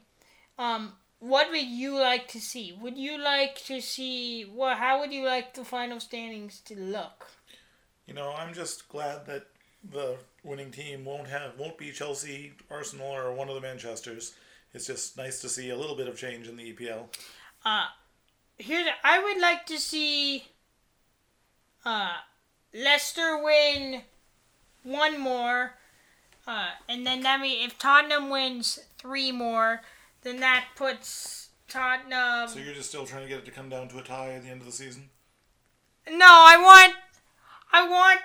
Um, 0.58 0.94
what 1.20 1.50
would 1.52 1.66
you 1.66 2.00
like 2.00 2.28
to 2.30 2.40
see? 2.40 2.72
Would 2.80 2.98
you 2.98 3.18
like 3.18 3.64
to 3.66 3.82
see 3.82 4.44
what? 4.44 4.78
How 4.78 5.00
would 5.00 5.12
you 5.12 5.26
like 5.26 5.54
the 5.54 5.66
final 5.66 6.00
standings 6.00 6.62
to 6.62 6.76
look? 6.76 7.28
You 8.08 8.14
know, 8.14 8.34
I'm 8.38 8.54
just 8.54 8.88
glad 8.90 9.26
that 9.28 9.48
the 9.84 10.18
winning 10.44 10.72
team 10.72 11.06
won't 11.06 11.28
have 11.28 11.58
won't 11.58 11.78
be 11.78 11.92
Chelsea, 11.92 12.54
Arsenal, 12.70 13.08
or 13.08 13.34
one 13.34 13.50
of 13.50 13.56
the 13.56 13.62
Manchester's. 13.62 14.34
It's 14.74 14.88
just 14.88 15.18
nice 15.18 15.42
to 15.42 15.50
see 15.50 15.70
a 15.70 15.78
little 15.78 15.96
bit 15.96 16.08
of 16.08 16.18
change 16.18 16.48
in 16.48 16.56
the 16.56 16.74
EPL. 16.74 17.06
Uh, 17.66 17.86
here 18.58 18.86
I 19.04 19.24
would 19.24 19.42
like 19.42 19.66
to 19.68 19.78
see 19.78 20.44
uh, 21.86 22.14
Leicester 22.74 23.42
win 23.44 24.02
one 24.84 25.20
more, 25.20 25.74
uh, 26.48 26.70
and 26.88 27.06
then 27.06 27.22
that 27.22 27.42
means 27.42 27.72
if 27.72 27.80
Tottenham 27.80 28.30
wins 28.30 28.80
three 28.98 29.32
more, 29.32 29.82
then 30.22 30.40
that 30.42 30.66
puts 30.76 31.50
Tottenham. 31.68 32.48
So 32.48 32.60
you're 32.60 32.74
just 32.74 32.90
still 32.90 33.06
trying 33.06 33.24
to 33.24 33.30
get 33.30 33.40
it 33.40 33.46
to 33.46 33.52
come 33.52 33.70
down 33.70 33.88
to 33.90 33.98
a 33.98 34.04
tie 34.04 34.34
at 34.34 34.44
the 34.44 34.50
end 34.50 34.62
of 34.62 34.68
the 34.68 34.74
season? 34.74 35.10
No, 36.10 36.26
I 36.26 36.58
want, 36.58 36.96
I 37.72 37.88
want 37.88 38.22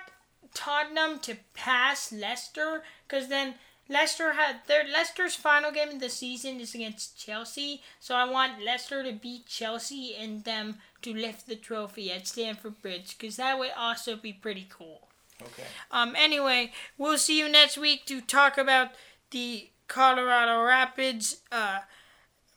Tottenham 0.54 1.18
to 1.20 1.36
pass 1.54 2.12
Leicester 2.12 2.82
because 3.06 3.28
then 3.28 3.54
Leicester 3.88 4.32
had 4.32 4.60
their 4.66 4.84
Leicester's 4.84 5.34
final 5.34 5.70
game 5.70 5.90
of 5.90 6.00
the 6.00 6.08
season 6.08 6.60
is 6.60 6.74
against 6.74 7.18
Chelsea, 7.18 7.82
so 8.00 8.14
I 8.14 8.28
want 8.28 8.64
Leicester 8.64 9.02
to 9.02 9.12
beat 9.12 9.46
Chelsea 9.46 10.14
and 10.14 10.44
them 10.44 10.78
to 11.02 11.12
lift 11.12 11.46
the 11.46 11.56
trophy 11.56 12.10
at 12.10 12.26
Stamford 12.26 12.80
Bridge 12.80 13.16
because 13.18 13.36
that 13.36 13.58
would 13.58 13.72
also 13.76 14.16
be 14.16 14.32
pretty 14.32 14.66
cool. 14.70 15.08
Okay. 15.42 15.64
Um. 15.90 16.14
Anyway, 16.16 16.72
we'll 16.96 17.18
see 17.18 17.38
you 17.38 17.48
next 17.48 17.76
week 17.76 18.06
to 18.06 18.20
talk 18.20 18.56
about 18.56 18.90
the 19.30 19.68
Colorado 19.88 20.62
Rapids 20.62 21.42
uh, 21.52 21.80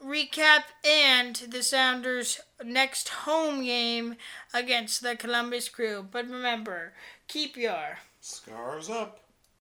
recap 0.03 0.63
and 0.85 1.35
the 1.35 1.63
Sounders' 1.63 2.39
next 2.63 3.09
home 3.09 3.63
game 3.63 4.15
against 4.53 5.01
the 5.01 5.15
Columbus 5.15 5.69
Crew. 5.69 6.07
But 6.09 6.29
remember, 6.29 6.93
keep 7.27 7.57
your 7.57 7.97
Scarves 8.21 8.89
up. 8.89 9.26